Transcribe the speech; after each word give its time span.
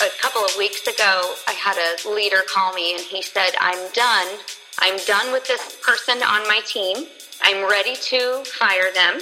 a 0.00 0.08
couple 0.20 0.44
of 0.44 0.50
weeks 0.58 0.86
ago, 0.86 1.34
I 1.46 1.52
had 1.52 1.76
a 1.78 2.12
leader 2.12 2.42
call 2.52 2.72
me 2.74 2.94
and 2.94 3.00
he 3.00 3.22
said, 3.22 3.50
I'm 3.60 3.92
done. 3.92 4.26
I'm 4.80 4.98
done 5.06 5.30
with 5.32 5.46
this 5.46 5.78
person 5.82 6.20
on 6.22 6.46
my 6.48 6.60
team. 6.66 7.06
I'm 7.42 7.68
ready 7.70 7.94
to 7.94 8.42
fire 8.44 8.92
them. 8.92 9.20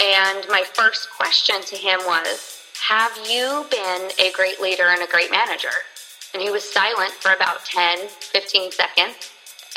And 0.00 0.46
my 0.48 0.64
first 0.72 1.10
question 1.10 1.60
to 1.66 1.76
him 1.76 2.00
was, 2.06 2.62
Have 2.88 3.12
you 3.28 3.66
been 3.70 4.10
a 4.18 4.32
great 4.32 4.60
leader 4.60 4.84
and 4.84 5.02
a 5.02 5.10
great 5.10 5.30
manager? 5.30 5.68
And 6.32 6.42
he 6.42 6.50
was 6.50 6.64
silent 6.64 7.12
for 7.12 7.32
about 7.32 7.64
10, 7.66 8.08
15 8.08 8.72
seconds. 8.72 9.30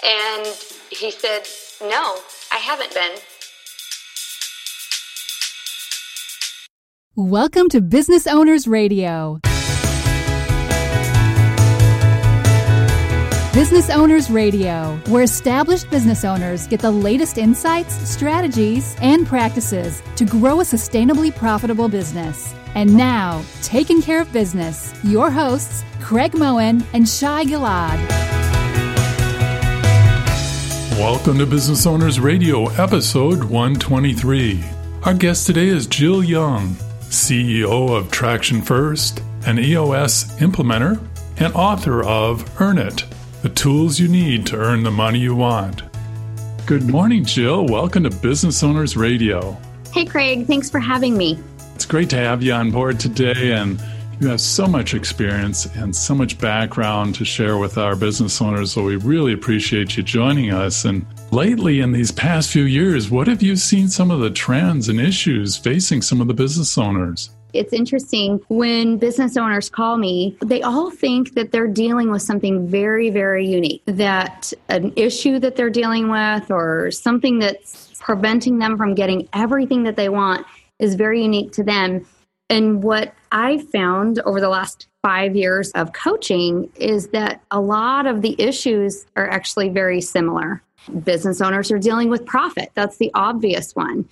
And 0.04 0.48
he 0.90 1.12
said, 1.12 1.44
No, 1.82 2.20
I 2.52 2.58
haven't 2.58 2.94
been. 2.94 3.18
Welcome 7.16 7.68
to 7.70 7.82
Business 7.82 8.28
Owners 8.28 8.68
Radio. 8.68 9.42
Business 13.58 13.90
Owners 13.90 14.30
Radio, 14.30 15.02
where 15.08 15.24
established 15.24 15.90
business 15.90 16.24
owners 16.24 16.68
get 16.68 16.80
the 16.80 16.92
latest 16.92 17.40
insights, 17.40 17.96
strategies, 18.08 18.96
and 19.02 19.26
practices 19.26 20.04
to 20.16 20.26
grow 20.26 20.60
a 20.60 20.64
sustainably 20.64 21.36
profitable 21.36 21.90
business. 21.90 22.54
And 22.76 22.96
now, 22.96 23.44
taking 23.64 24.00
care 24.00 24.22
of 24.22 24.32
business, 24.32 24.94
your 25.04 25.32
hosts, 25.32 25.84
Craig 26.02 26.36
Moen 26.38 26.86
and 26.94 27.10
Shai 27.10 27.46
Gilad. 27.46 27.98
Welcome 31.00 31.40
to 31.40 31.48
Business 31.48 31.88
Owners 31.88 32.20
Radio, 32.20 32.68
episode 32.74 33.44
123. 33.44 34.64
Our 35.02 35.16
guest 35.16 35.48
today 35.48 35.70
is 35.70 35.88
Jill 35.88 36.24
Young, 36.24 36.76
CEO 37.10 37.98
of 37.98 38.12
Traction 38.12 38.62
First, 38.62 39.24
an 39.48 39.58
EOS 39.58 40.26
implementer, 40.40 41.04
and 41.38 41.52
author 41.56 42.04
of 42.04 42.62
Earn 42.62 42.78
It 42.78 43.04
the 43.44 43.50
tools 43.50 44.00
you 44.00 44.08
need 44.08 44.48
to 44.48 44.58
earn 44.58 44.82
the 44.82 44.92
money 44.92 45.20
you 45.20 45.36
want. 45.36 45.84
Good 46.66 46.90
morning, 46.90 47.24
Jill. 47.24 47.68
Welcome 47.68 48.04
to 48.04 48.10
Business 48.10 48.64
Owners 48.64 48.98
Radio. 48.98 49.56
Hey, 49.94 50.06
Craig. 50.06 50.48
Thanks 50.48 50.72
for 50.72 50.80
having 50.80 51.16
me. 51.16 51.38
It's 51.76 51.86
great 51.86 52.10
to 52.10 52.18
have 52.18 52.42
you 52.42 52.54
on 52.54 52.72
board 52.72 53.00
today, 53.00 53.54
and 53.54 53.80
you 54.20 54.28
have 54.30 54.42
so 54.42 54.66
much 54.66 54.96
experience 54.96 55.68
and 55.76 55.96
so 55.96 56.16
much 56.16 56.40
background 56.40 57.14
to 57.16 57.26
share 57.26 57.60
with 57.60 57.78
our 57.78 57.96
business 57.96 58.42
owners. 58.42 58.72
So 58.72 58.84
we 58.84 58.96
really 58.96 59.34
appreciate 59.34 59.96
you 59.96 60.02
joining 60.02 60.52
us. 60.52 60.86
And 60.86 61.06
lately, 61.32 61.82
in 61.82 61.92
these 61.92 62.12
past 62.12 62.50
few 62.50 62.64
years, 62.64 63.12
what 63.12 63.28
have 63.28 63.44
you 63.44 63.56
seen 63.56 63.88
some 63.88 64.10
of 64.10 64.20
the 64.20 64.32
trends 64.32 64.90
and 64.90 65.00
issues 65.00 65.56
facing 65.56 66.02
some 66.02 66.22
of 66.22 66.28
the 66.28 66.34
business 66.34 66.76
owners? 66.76 67.30
It's 67.54 67.74
interesting 67.74 68.42
when 68.50 68.98
business 68.98 69.38
owners 69.38 69.70
call 69.70 69.98
me, 69.98 70.38
they 70.42 70.62
all 70.62 70.92
think 70.92 71.34
that 71.36 71.52
they're 71.52 71.68
dealing 71.68 72.12
with 72.12 72.22
something 72.22 72.68
very, 72.68 73.10
very 73.10 73.48
unique, 73.48 73.82
that 73.86 74.54
an 74.70 74.94
issue 74.96 75.40
that 75.40 75.56
they're 75.56 75.70
dealing 75.70 76.10
with 76.10 76.52
or 76.52 76.92
something 76.92 77.40
that's 77.40 78.00
preventing 78.00 78.60
them 78.60 78.78
from 78.78 78.96
getting 78.96 79.28
everything 79.34 79.84
that 79.84 79.96
they 79.96 80.10
want 80.10 80.46
is 80.80 80.96
very 80.96 81.22
unique 81.24 81.52
to 81.54 81.64
them. 81.64 82.06
And 82.50 82.84
what 82.84 83.14
I 83.32 83.58
found 83.58 84.20
over 84.20 84.40
the 84.40 84.50
last 84.50 84.88
five 85.02 85.36
years 85.36 85.72
of 85.72 85.94
coaching 85.94 86.70
is 86.76 87.08
that 87.10 87.42
a 87.52 87.60
lot 87.60 88.06
of 88.06 88.22
the 88.22 88.36
issues 88.40 89.06
are 89.16 89.30
actually 89.30 89.70
very 89.70 90.00
similar. 90.00 90.62
Business 91.04 91.42
owners 91.42 91.72
are 91.72 91.80
dealing 91.80 92.10
with 92.10 92.26
profit. 92.26 92.72
That's 92.74 92.98
the 92.98 93.12
obvious 93.14 93.76
one. 93.76 94.08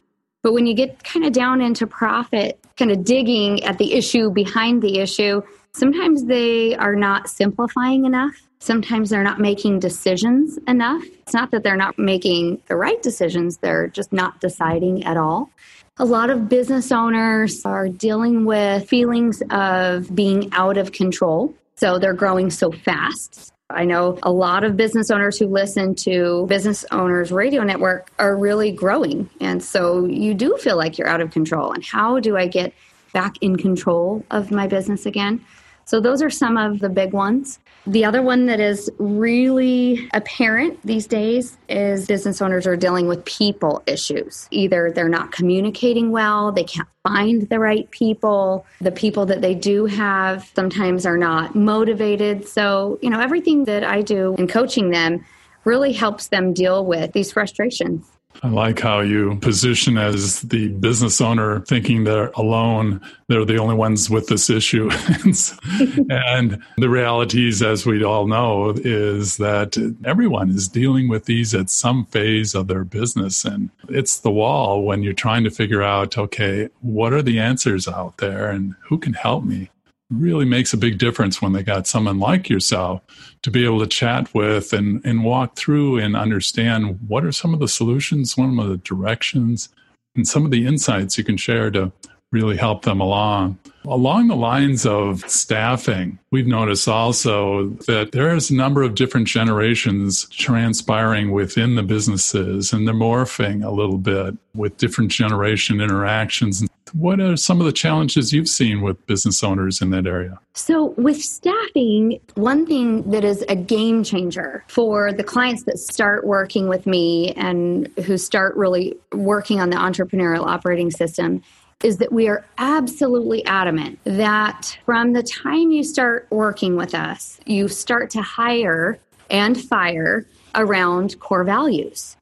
But 0.46 0.54
when 0.54 0.68
you 0.68 0.76
get 0.76 1.04
kind 1.04 1.26
of 1.26 1.34
down 1.34 1.60
into 1.60 1.88
profit, 1.88 2.60
kind 2.78 2.92
of 2.92 3.04
digging 3.04 3.64
at 3.64 3.80
the 3.80 3.94
issue 3.94 4.30
behind 4.30 4.84
the 4.84 5.00
issue, 5.00 5.42
sometimes 5.74 6.26
they 6.26 6.76
are 6.76 6.96
not 6.96 7.28
simplifying 7.32 8.06
enough. 8.06 8.36
Sometimes 8.60 9.10
they're 9.10 9.24
not 9.24 9.40
making 9.40 9.80
decisions 9.80 10.60
enough. 10.68 11.04
It's 11.04 11.34
not 11.34 11.50
that 11.50 11.64
they're 11.64 11.76
not 11.76 11.98
making 11.98 12.62
the 12.68 12.76
right 12.76 13.02
decisions, 13.02 13.58
they're 13.58 13.88
just 13.88 14.14
not 14.14 14.40
deciding 14.40 15.04
at 15.06 15.18
all. 15.18 15.50
A 15.98 16.06
lot 16.06 16.30
of 16.30 16.48
business 16.48 16.92
owners 16.92 17.66
are 17.66 17.90
dealing 17.90 18.46
with 18.46 18.88
feelings 18.88 19.42
of 19.50 20.14
being 20.14 20.50
out 20.52 20.78
of 20.78 20.92
control. 20.92 21.56
So 21.74 21.98
they're 21.98 22.14
growing 22.14 22.52
so 22.52 22.72
fast 22.72 23.52
I 23.72 23.84
know 23.86 24.20
a 24.22 24.32
lot 24.32 24.64
of 24.64 24.78
business 24.78 25.10
owners 25.10 25.40
who 25.40 25.48
listen 25.48 25.96
to 25.96 26.46
Business 26.48 26.86
Owners 26.92 27.32
Radio 27.32 27.64
Network 27.64 28.12
are 28.20 28.38
really 28.38 28.72
growing. 28.72 29.28
And 29.42 29.64
so 29.64 30.06
you 30.06 30.36
do 30.36 30.56
feel 30.58 30.78
like 30.78 31.00
you're 31.00 31.08
out 31.08 31.20
of 31.20 31.32
control. 31.32 31.72
And 31.72 31.84
how 31.84 32.20
do 32.20 32.38
I 32.38 32.46
get 32.46 32.74
back 33.12 33.38
in 33.42 33.56
control 33.56 34.24
of 34.30 34.52
my 34.52 34.68
business 34.68 35.08
again? 35.08 35.44
So, 35.86 36.00
those 36.00 36.22
are 36.22 36.30
some 36.30 36.58
of 36.58 36.80
the 36.80 36.90
big 36.90 37.14
ones. 37.14 37.60
The 37.88 38.04
other 38.04 38.24
one 38.24 38.48
that 38.48 38.60
is 38.60 38.90
really 38.98 40.10
apparent 40.14 40.80
these 40.84 41.06
days 41.06 41.56
is 41.70 42.08
business 42.08 42.42
owners 42.42 42.66
are 42.66 42.76
dealing 42.76 43.08
with 43.08 43.24
people 43.26 43.84
issues. 43.86 44.48
Either 44.50 44.92
they're 44.92 45.08
not 45.08 45.32
communicating 45.32 46.10
well, 46.10 46.52
they 46.52 46.64
can't 46.64 46.88
find 47.04 47.48
the 47.50 47.60
right 47.60 47.90
people, 47.92 48.66
the 48.82 48.92
people 48.92 49.28
that 49.28 49.42
they 49.42 49.54
do 49.54 49.86
have 49.86 50.52
sometimes 50.56 51.06
are 51.06 51.18
not 51.18 51.54
motivated. 51.54 52.48
So, 52.48 52.98
you 53.04 53.12
know, 53.12 53.20
everything 53.20 53.66
that 53.66 53.84
I 53.84 54.02
do 54.02 54.34
in 54.40 54.48
coaching 54.48 54.90
them 54.90 55.24
really 55.64 55.94
helps 55.94 56.30
them 56.30 56.54
deal 56.54 56.84
with 56.84 57.12
these 57.12 57.32
frustrations. 57.32 58.15
I 58.44 58.50
like 58.50 58.80
how 58.80 59.00
you 59.00 59.38
position 59.42 59.98
as 59.98 60.42
the 60.42 60.70
business 60.70 61.22
owner 61.22 61.62
thinking 61.62 62.04
they're 62.04 62.32
alone. 62.36 63.02
They're 63.28 63.46
the 63.46 63.58
only 63.58 63.76
ones 63.76 64.10
with 64.10 64.28
this 64.28 64.50
issue. 64.50 64.90
and 66.10 66.64
the 66.78 66.90
realities, 66.90 67.62
as 67.62 67.86
we 67.86 68.04
all 68.04 68.28
know, 68.28 68.74
is 68.78 69.38
that 69.38 69.78
everyone 70.04 70.50
is 70.50 70.68
dealing 70.68 71.08
with 71.08 71.26
these 71.26 71.56
at 71.56 71.70
some 71.70 72.06
phase 72.06 72.56
of 72.56 72.68
their 72.68 72.84
business. 72.84 73.46
And 73.46 73.70
it's 73.90 74.20
the 74.20 74.32
wall 74.32 74.84
when 74.84 75.04
you're 75.04 75.14
trying 75.14 75.44
to 75.46 75.52
figure 75.52 75.82
out, 75.82 76.18
okay, 76.18 76.70
what 76.82 77.14
are 77.14 77.22
the 77.22 77.40
answers 77.40 77.88
out 77.88 78.18
there 78.18 78.50
and 78.50 78.76
who 78.82 78.98
can 78.98 79.14
help 79.14 79.44
me? 79.44 79.70
Really 80.10 80.46
makes 80.46 80.74
a 80.74 80.78
big 80.78 80.98
difference 80.98 81.42
when 81.42 81.54
they 81.54 81.64
got 81.64 81.88
someone 81.88 82.20
like 82.20 82.50
yourself 82.50 83.02
to 83.42 83.52
be 83.52 83.66
able 83.66 83.80
to 83.80 83.88
chat 83.88 84.34
with 84.34 84.74
and, 84.74 85.04
and 85.06 85.24
walk 85.24 85.56
through 85.56 85.98
and 85.98 86.16
understand 86.16 87.00
what 87.08 87.26
are 87.26 87.32
some 87.32 87.54
of 87.54 87.60
the 87.60 87.68
solutions, 87.68 88.34
some 88.34 88.60
of 88.60 88.70
the 88.70 88.78
directions, 88.78 89.70
and 90.16 90.28
some 90.28 90.46
of 90.46 90.52
the 90.52 90.66
insights 90.66 91.18
you 91.18 91.24
can 91.24 91.38
share 91.38 91.72
to 91.72 91.92
really 92.32 92.58
help 92.58 92.84
them 92.84 93.00
along. 93.00 93.58
Along 93.86 94.28
the 94.28 94.36
lines 94.36 94.86
of 94.86 95.24
staffing, 95.30 96.20
we've 96.32 96.48
noticed 96.48 96.88
also 96.88 97.70
that 97.88 98.12
there's 98.12 98.50
a 98.50 98.56
number 98.56 98.82
of 98.82 98.96
different 98.96 99.28
generations 99.28 100.28
transpiring 100.30 101.32
within 101.32 101.76
the 101.76 101.84
businesses 101.84 102.74
and 102.74 102.88
they're 102.88 102.96
morphing 102.96 103.64
a 103.64 103.70
little 103.70 103.98
bit 104.00 104.36
with 104.54 104.78
different 104.78 105.12
generation 105.12 105.80
interactions. 105.80 106.68
What 106.94 107.20
are 107.20 107.36
some 107.36 107.60
of 107.60 107.66
the 107.66 107.72
challenges 107.72 108.32
you've 108.32 108.48
seen 108.48 108.82
with 108.82 109.06
business 109.08 109.44
owners 109.44 109.82
in 109.82 109.90
that 109.90 110.06
area? 110.06 110.40
So, 110.54 110.94
with 110.98 111.22
staffing, 111.22 112.20
one 112.36 112.66
thing 112.66 113.10
that 113.12 113.24
is 113.24 113.44
a 113.50 113.56
game 113.56 114.04
changer 114.04 114.64
for 114.68 115.12
the 115.12 115.24
clients 115.24 115.64
that 115.64 115.80
start 115.80 116.26
working 116.26 116.68
with 116.68 116.86
me 116.86 117.34
and 117.34 117.88
who 118.06 118.18
start 118.18 118.56
really 118.56 118.96
working 119.12 119.60
on 119.60 119.72
the 119.72 119.78
entrepreneurial 119.78 120.46
operating 120.46 120.92
system 120.92 121.42
is 121.84 121.98
that 121.98 122.12
we 122.12 122.28
are 122.28 122.46
absolutely 122.58 123.46
adamant 123.46 124.00
that 124.06 124.78
from 124.86 125.14
the 125.14 125.24
time 125.24 125.72
you 125.72 125.84
start 125.84 126.28
working 126.30 126.76
with 126.76 126.96
us, 126.96 127.40
you 127.46 127.68
start 127.68 128.10
to 128.12 128.22
hire 128.22 128.98
and 129.30 129.62
fire 129.62 130.26
around 130.56 131.20
core 131.20 131.44
values. 131.44 132.15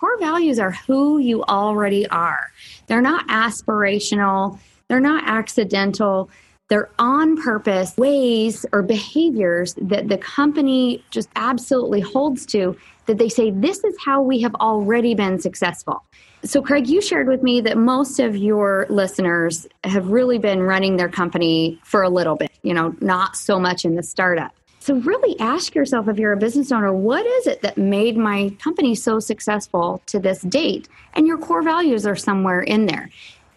Core 0.00 0.18
values 0.18 0.58
are 0.58 0.70
who 0.70 1.18
you 1.18 1.44
already 1.44 2.08
are. 2.08 2.50
They're 2.86 3.02
not 3.02 3.28
aspirational, 3.28 4.58
they're 4.88 4.98
not 4.98 5.24
accidental. 5.26 6.30
They're 6.68 6.88
on 7.00 7.36
purpose 7.36 7.96
ways 7.96 8.64
or 8.72 8.82
behaviors 8.82 9.74
that 9.74 10.08
the 10.08 10.16
company 10.16 11.04
just 11.10 11.28
absolutely 11.34 12.00
holds 12.00 12.46
to 12.46 12.76
that 13.06 13.18
they 13.18 13.28
say, 13.28 13.50
this 13.50 13.82
is 13.82 13.96
how 14.04 14.22
we 14.22 14.40
have 14.40 14.54
already 14.54 15.16
been 15.16 15.40
successful. 15.40 16.04
So, 16.44 16.62
Craig, 16.62 16.88
you 16.88 17.02
shared 17.02 17.26
with 17.26 17.42
me 17.42 17.60
that 17.62 17.76
most 17.76 18.20
of 18.20 18.36
your 18.36 18.86
listeners 18.88 19.66
have 19.82 20.08
really 20.08 20.38
been 20.38 20.62
running 20.62 20.96
their 20.96 21.08
company 21.08 21.80
for 21.82 22.02
a 22.02 22.08
little 22.08 22.36
bit, 22.36 22.52
you 22.62 22.72
know, 22.72 22.94
not 23.00 23.36
so 23.36 23.58
much 23.58 23.84
in 23.84 23.96
the 23.96 24.02
startup. 24.04 24.52
So, 24.82 24.94
really 24.94 25.38
ask 25.38 25.74
yourself 25.74 26.08
if 26.08 26.18
you're 26.18 26.32
a 26.32 26.38
business 26.38 26.72
owner, 26.72 26.90
what 26.90 27.26
is 27.26 27.46
it 27.46 27.60
that 27.60 27.76
made 27.76 28.16
my 28.16 28.48
company 28.58 28.94
so 28.94 29.20
successful 29.20 30.00
to 30.06 30.18
this 30.18 30.40
date? 30.40 30.88
And 31.12 31.26
your 31.26 31.36
core 31.36 31.62
values 31.62 32.06
are 32.06 32.16
somewhere 32.16 32.62
in 32.62 32.86
there. 32.86 33.10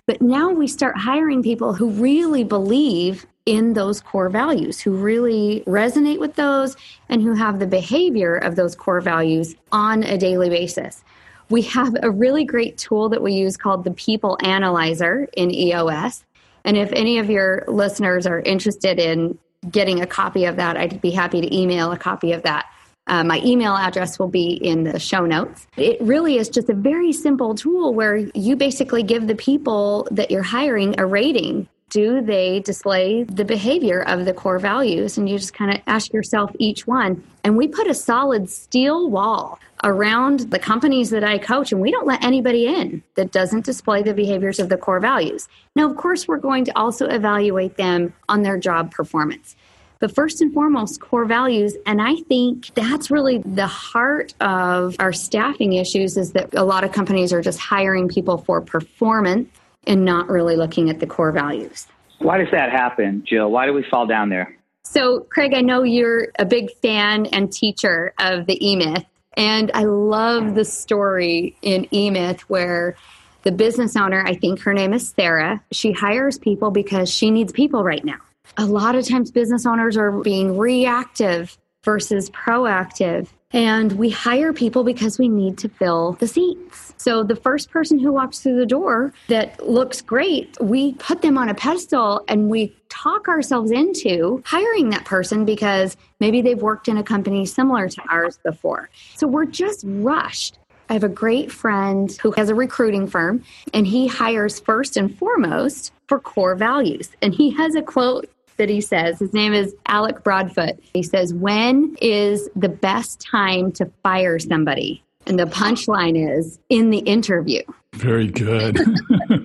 But 0.05 0.21
now 0.21 0.49
we 0.49 0.67
start 0.67 0.97
hiring 0.97 1.41
people 1.41 1.73
who 1.73 1.91
really 1.91 2.43
believe 2.43 3.25
in 3.45 3.71
those 3.71 4.01
core 4.01 4.27
values, 4.27 4.81
who 4.81 4.91
really 4.91 5.63
resonate 5.65 6.19
with 6.19 6.35
those, 6.35 6.75
and 7.07 7.21
who 7.21 7.33
have 7.33 7.59
the 7.59 7.67
behavior 7.67 8.35
of 8.35 8.57
those 8.57 8.75
core 8.75 8.99
values 8.99 9.55
on 9.71 10.03
a 10.03 10.17
daily 10.17 10.49
basis. 10.49 11.05
We 11.49 11.61
have 11.63 11.95
a 12.03 12.11
really 12.11 12.43
great 12.43 12.77
tool 12.77 13.07
that 13.09 13.23
we 13.23 13.31
use 13.31 13.55
called 13.55 13.85
the 13.85 13.91
People 13.91 14.37
Analyzer 14.43 15.29
in 15.37 15.51
EOS. 15.51 16.25
And 16.65 16.75
if 16.75 16.91
any 16.91 17.17
of 17.17 17.29
your 17.29 17.63
listeners 17.69 18.27
are 18.27 18.41
interested 18.41 18.99
in 18.99 19.37
getting 19.71 20.01
a 20.01 20.07
copy 20.07 20.45
of 20.45 20.55
that, 20.57 20.77
I'd 20.77 21.01
be 21.01 21.11
happy 21.11 21.41
to 21.41 21.55
email 21.55 21.91
a 21.91 21.97
copy 21.97 22.31
of 22.33 22.43
that. 22.43 22.65
Uh, 23.07 23.23
my 23.23 23.41
email 23.43 23.75
address 23.75 24.17
will 24.17 24.29
be 24.29 24.53
in 24.53 24.83
the 24.85 24.97
show 24.97 25.25
notes. 25.25 25.67
It 25.75 25.99
really 25.99 26.37
is 26.37 26.47
just 26.47 26.69
a 26.69 26.73
very 26.73 27.11
simple 27.11 27.53
tool 27.53 27.93
where 27.93 28.15
you 28.15 28.55
basically 28.55 29.03
give 29.03 29.27
the 29.27 29.35
people 29.35 30.07
that 30.11 30.31
you're 30.31 30.41
hiring 30.41 30.97
a 30.99 31.05
rating. 31.05 31.67
Do 31.93 32.21
they 32.21 32.59
display 32.59 33.21
the 33.21 33.45
behavior 33.45 34.01
of 34.01 34.25
the 34.25 34.33
core 34.33 34.57
values? 34.57 35.15
And 35.15 35.29
you 35.29 35.37
just 35.37 35.53
kind 35.53 35.71
of 35.71 35.79
ask 35.85 36.11
yourself 36.11 36.49
each 36.57 36.87
one. 36.87 37.23
And 37.43 37.55
we 37.55 37.67
put 37.67 37.85
a 37.85 37.93
solid 37.93 38.49
steel 38.49 39.11
wall 39.11 39.59
around 39.83 40.39
the 40.49 40.57
companies 40.57 41.11
that 41.11 41.23
I 41.23 41.37
coach, 41.37 41.71
and 41.71 41.79
we 41.79 41.91
don't 41.91 42.07
let 42.07 42.23
anybody 42.23 42.65
in 42.65 43.03
that 43.13 43.31
doesn't 43.31 43.63
display 43.63 44.01
the 44.01 44.15
behaviors 44.15 44.59
of 44.59 44.69
the 44.69 44.77
core 44.77 44.99
values. 44.99 45.47
Now, 45.75 45.87
of 45.87 45.95
course, 45.95 46.27
we're 46.27 46.39
going 46.39 46.65
to 46.65 46.75
also 46.75 47.05
evaluate 47.05 47.77
them 47.77 48.11
on 48.27 48.41
their 48.41 48.57
job 48.57 48.89
performance. 48.89 49.55
But 49.99 50.15
first 50.15 50.41
and 50.41 50.51
foremost, 50.51 50.99
core 50.99 51.25
values. 51.25 51.75
And 51.85 52.01
I 52.01 52.15
think 52.27 52.73
that's 52.73 53.11
really 53.11 53.37
the 53.37 53.67
heart 53.67 54.33
of 54.41 54.95
our 54.97 55.13
staffing 55.13 55.73
issues 55.73 56.17
is 56.17 56.31
that 56.31 56.55
a 56.55 56.63
lot 56.63 56.83
of 56.83 56.91
companies 56.91 57.31
are 57.31 57.41
just 57.41 57.59
hiring 57.59 58.07
people 58.07 58.39
for 58.39 58.61
performance 58.61 59.47
and 59.85 60.05
not 60.05 60.29
really 60.29 60.55
looking 60.55 60.89
at 60.89 60.99
the 60.99 61.07
core 61.07 61.31
values. 61.31 61.87
Why 62.19 62.37
does 62.37 62.51
that 62.51 62.71
happen, 62.71 63.23
Jill? 63.27 63.51
Why 63.51 63.65
do 63.65 63.73
we 63.73 63.83
fall 63.83 64.07
down 64.07 64.29
there? 64.29 64.55
So, 64.83 65.21
Craig, 65.21 65.53
I 65.55 65.61
know 65.61 65.83
you're 65.83 66.27
a 66.37 66.45
big 66.45 66.71
fan 66.81 67.25
and 67.27 67.51
teacher 67.51 68.13
of 68.19 68.45
the 68.45 68.65
E 68.65 68.75
Myth. 68.75 69.05
And 69.35 69.71
I 69.73 69.85
love 69.85 70.55
the 70.55 70.65
story 70.65 71.57
in 71.61 71.87
E 71.93 72.09
Myth 72.09 72.41
where 72.49 72.95
the 73.43 73.51
business 73.51 73.95
owner, 73.95 74.23
I 74.25 74.35
think 74.35 74.61
her 74.61 74.73
name 74.73 74.93
is 74.93 75.09
Sarah, 75.09 75.61
she 75.71 75.91
hires 75.91 76.37
people 76.37 76.71
because 76.71 77.09
she 77.09 77.31
needs 77.31 77.51
people 77.51 77.83
right 77.83 78.03
now. 78.05 78.19
A 78.57 78.65
lot 78.65 78.95
of 78.95 79.07
times, 79.07 79.31
business 79.31 79.65
owners 79.65 79.97
are 79.97 80.11
being 80.11 80.57
reactive 80.57 81.57
versus 81.83 82.29
proactive. 82.29 83.27
And 83.53 83.93
we 83.93 84.09
hire 84.09 84.51
people 84.51 84.83
because 84.83 85.19
we 85.19 85.29
need 85.29 85.59
to 85.59 85.69
fill 85.69 86.13
the 86.13 86.27
seats. 86.27 86.93
So 86.97 87.23
the 87.23 87.35
first 87.35 87.69
person 87.69 87.99
who 87.99 88.11
walks 88.11 88.39
through 88.39 88.57
the 88.57 88.65
door 88.65 89.13
that 89.27 89.67
looks 89.67 90.01
great, 90.01 90.57
we 90.59 90.93
put 90.95 91.21
them 91.21 91.37
on 91.37 91.49
a 91.49 91.53
pedestal 91.53 92.23
and 92.27 92.49
we 92.49 92.75
talk 92.89 93.27
ourselves 93.27 93.69
into 93.71 94.41
hiring 94.45 94.89
that 94.89 95.05
person 95.05 95.45
because 95.45 95.95
maybe 96.19 96.41
they've 96.41 96.61
worked 96.61 96.87
in 96.87 96.97
a 96.97 97.03
company 97.03 97.45
similar 97.45 97.87
to 97.89 98.01
ours 98.09 98.39
before. 98.43 98.89
So 99.15 99.27
we're 99.27 99.45
just 99.45 99.83
rushed. 99.87 100.57
I 100.89 100.93
have 100.93 101.03
a 101.03 101.09
great 101.09 101.51
friend 101.51 102.11
who 102.21 102.31
has 102.31 102.49
a 102.49 102.55
recruiting 102.55 103.07
firm 103.07 103.43
and 103.73 103.87
he 103.87 104.07
hires 104.07 104.59
first 104.59 104.97
and 104.97 105.15
foremost 105.17 105.91
for 106.07 106.19
core 106.19 106.55
values. 106.55 107.09
And 107.21 107.33
he 107.33 107.51
has 107.51 107.75
a 107.75 107.81
quote 107.81 108.29
that 108.57 108.69
he 108.69 108.81
says. 108.81 109.19
His 109.19 109.33
name 109.33 109.53
is 109.53 109.75
Alec 109.87 110.23
Broadfoot. 110.23 110.79
He 110.93 111.03
says, 111.03 111.33
When 111.33 111.95
is 112.01 112.49
the 112.55 112.69
best 112.69 113.21
time 113.21 113.71
to 113.73 113.91
fire 114.03 114.39
somebody? 114.39 115.03
And 115.25 115.39
the 115.39 115.45
punchline 115.45 116.37
is 116.37 116.59
in 116.69 116.89
the 116.89 116.99
interview. 116.99 117.61
Very 117.93 118.27
good. 118.27 118.79
in 118.79 118.97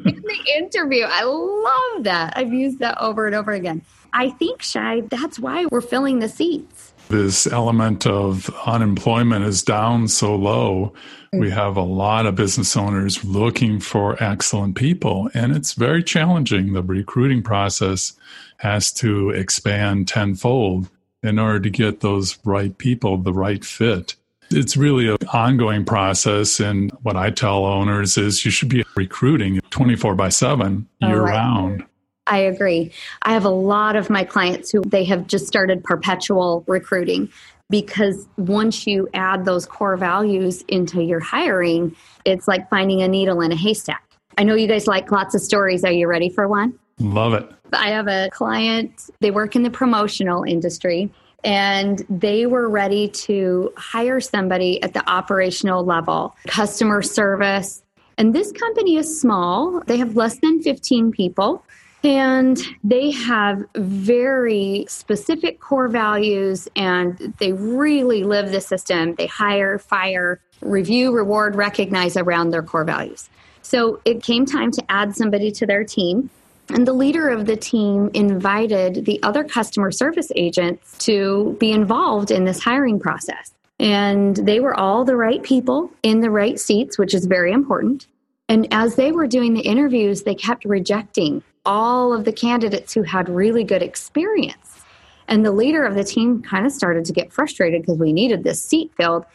the 0.02 0.54
interview. 0.56 1.04
I 1.06 1.22
love 1.22 2.04
that. 2.04 2.32
I've 2.36 2.52
used 2.52 2.80
that 2.80 2.98
over 2.98 3.26
and 3.26 3.34
over 3.34 3.52
again. 3.52 3.82
I 4.12 4.30
think, 4.30 4.62
Shai, 4.62 5.02
that's 5.02 5.38
why 5.38 5.66
we're 5.66 5.80
filling 5.80 6.18
the 6.18 6.28
seats. 6.28 6.94
This 7.08 7.46
element 7.46 8.06
of 8.06 8.50
unemployment 8.66 9.44
is 9.44 9.62
down 9.62 10.08
so 10.08 10.34
low. 10.36 10.92
We 11.32 11.50
have 11.50 11.76
a 11.76 11.82
lot 11.82 12.26
of 12.26 12.34
business 12.34 12.76
owners 12.76 13.24
looking 13.24 13.80
for 13.80 14.22
excellent 14.22 14.76
people, 14.76 15.30
and 15.34 15.54
it's 15.54 15.72
very 15.72 16.02
challenging. 16.02 16.72
The 16.72 16.82
recruiting 16.82 17.42
process 17.42 18.14
has 18.58 18.92
to 18.92 19.30
expand 19.30 20.08
tenfold 20.08 20.88
in 21.22 21.38
order 21.38 21.60
to 21.60 21.70
get 21.70 22.00
those 22.00 22.38
right 22.44 22.76
people, 22.78 23.16
the 23.16 23.32
right 23.32 23.64
fit. 23.64 24.14
It's 24.50 24.76
really 24.76 25.08
an 25.08 25.18
ongoing 25.32 25.84
process. 25.84 26.60
And 26.60 26.90
what 27.02 27.16
I 27.16 27.30
tell 27.30 27.66
owners 27.66 28.16
is 28.16 28.44
you 28.44 28.50
should 28.50 28.68
be 28.68 28.84
recruiting 28.96 29.60
24 29.70 30.14
by 30.14 30.28
7 30.28 30.88
year 31.00 31.22
right. 31.22 31.32
round. 31.32 31.84
I 32.26 32.38
agree. 32.38 32.92
I 33.22 33.32
have 33.32 33.44
a 33.44 33.50
lot 33.50 33.96
of 33.96 34.10
my 34.10 34.24
clients 34.24 34.70
who 34.70 34.82
they 34.82 35.04
have 35.04 35.26
just 35.26 35.46
started 35.46 35.82
perpetual 35.82 36.62
recruiting 36.66 37.30
because 37.70 38.26
once 38.36 38.86
you 38.86 39.08
add 39.14 39.44
those 39.44 39.66
core 39.66 39.96
values 39.96 40.62
into 40.68 41.02
your 41.02 41.20
hiring, 41.20 41.94
it's 42.24 42.48
like 42.48 42.68
finding 42.70 43.02
a 43.02 43.08
needle 43.08 43.40
in 43.40 43.52
a 43.52 43.56
haystack. 43.56 44.04
I 44.36 44.44
know 44.44 44.54
you 44.54 44.66
guys 44.66 44.86
like 44.86 45.10
lots 45.10 45.34
of 45.34 45.40
stories. 45.40 45.84
Are 45.84 45.92
you 45.92 46.06
ready 46.06 46.28
for 46.28 46.46
one? 46.46 46.78
Love 47.00 47.34
it. 47.34 47.50
I 47.72 47.90
have 47.90 48.08
a 48.08 48.28
client, 48.32 49.10
they 49.20 49.30
work 49.30 49.56
in 49.56 49.62
the 49.62 49.70
promotional 49.70 50.44
industry, 50.44 51.10
and 51.44 52.04
they 52.08 52.46
were 52.46 52.68
ready 52.68 53.08
to 53.08 53.72
hire 53.76 54.20
somebody 54.20 54.82
at 54.82 54.94
the 54.94 55.08
operational 55.08 55.84
level, 55.84 56.34
customer 56.46 57.02
service. 57.02 57.82
And 58.16 58.34
this 58.34 58.50
company 58.52 58.96
is 58.96 59.20
small, 59.20 59.80
they 59.86 59.96
have 59.98 60.16
less 60.16 60.38
than 60.40 60.62
15 60.62 61.12
people. 61.12 61.64
And 62.04 62.60
they 62.84 63.10
have 63.10 63.64
very 63.74 64.86
specific 64.88 65.58
core 65.60 65.88
values 65.88 66.68
and 66.76 67.34
they 67.38 67.52
really 67.52 68.22
live 68.22 68.52
the 68.52 68.60
system. 68.60 69.16
They 69.16 69.26
hire, 69.26 69.78
fire, 69.80 70.40
review, 70.60 71.12
reward, 71.12 71.56
recognize 71.56 72.16
around 72.16 72.50
their 72.50 72.62
core 72.62 72.84
values. 72.84 73.28
So 73.62 74.00
it 74.04 74.22
came 74.22 74.46
time 74.46 74.70
to 74.72 74.84
add 74.88 75.16
somebody 75.16 75.50
to 75.52 75.66
their 75.66 75.84
team. 75.84 76.30
And 76.70 76.86
the 76.86 76.92
leader 76.92 77.28
of 77.28 77.46
the 77.46 77.56
team 77.56 78.10
invited 78.12 79.06
the 79.06 79.22
other 79.22 79.42
customer 79.42 79.90
service 79.90 80.30
agents 80.36 80.98
to 81.06 81.56
be 81.58 81.72
involved 81.72 82.30
in 82.30 82.44
this 82.44 82.62
hiring 82.62 83.00
process. 83.00 83.52
And 83.78 84.36
they 84.36 84.60
were 84.60 84.74
all 84.74 85.04
the 85.04 85.16
right 85.16 85.42
people 85.42 85.90
in 86.02 86.20
the 86.20 86.30
right 86.30 86.58
seats, 86.58 86.98
which 86.98 87.14
is 87.14 87.26
very 87.26 87.52
important. 87.52 88.06
And 88.48 88.66
as 88.70 88.96
they 88.96 89.12
were 89.12 89.26
doing 89.26 89.54
the 89.54 89.60
interviews, 89.60 90.22
they 90.22 90.34
kept 90.34 90.64
rejecting 90.64 91.42
all 91.64 92.12
of 92.12 92.24
the 92.24 92.32
candidates 92.32 92.94
who 92.94 93.02
had 93.02 93.28
really 93.28 93.62
good 93.62 93.82
experience. 93.82 94.82
And 95.28 95.44
the 95.44 95.52
leader 95.52 95.84
of 95.84 95.94
the 95.94 96.04
team 96.04 96.42
kind 96.42 96.66
of 96.66 96.72
started 96.72 97.04
to 97.04 97.12
get 97.12 97.32
frustrated 97.32 97.82
because 97.82 97.98
we 97.98 98.12
needed 98.12 98.42
this 98.42 98.64
seat 98.64 98.90
filled. 98.96 99.26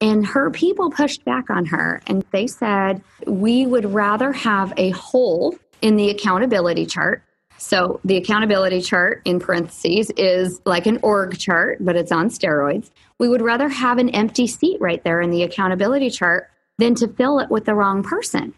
And 0.00 0.24
her 0.24 0.50
people 0.50 0.90
pushed 0.90 1.24
back 1.24 1.50
on 1.50 1.66
her 1.66 2.00
and 2.06 2.24
they 2.30 2.46
said, 2.46 3.02
We 3.26 3.66
would 3.66 3.92
rather 3.92 4.32
have 4.32 4.72
a 4.76 4.90
hole 4.90 5.58
in 5.82 5.96
the 5.96 6.10
accountability 6.10 6.86
chart. 6.86 7.22
So 7.58 8.00
the 8.04 8.16
accountability 8.16 8.80
chart 8.80 9.20
in 9.26 9.38
parentheses 9.38 10.10
is 10.16 10.60
like 10.64 10.86
an 10.86 10.98
org 11.02 11.38
chart, 11.38 11.78
but 11.80 11.94
it's 11.94 12.10
on 12.10 12.30
steroids. 12.30 12.90
We 13.18 13.28
would 13.28 13.42
rather 13.42 13.68
have 13.68 13.98
an 13.98 14.08
empty 14.10 14.46
seat 14.46 14.80
right 14.80 15.02
there 15.04 15.20
in 15.20 15.30
the 15.30 15.42
accountability 15.42 16.08
chart 16.08 16.48
than 16.78 16.94
to 16.96 17.08
fill 17.08 17.38
it 17.38 17.50
with 17.50 17.66
the 17.66 17.74
wrong 17.74 18.02
person. 18.02 18.54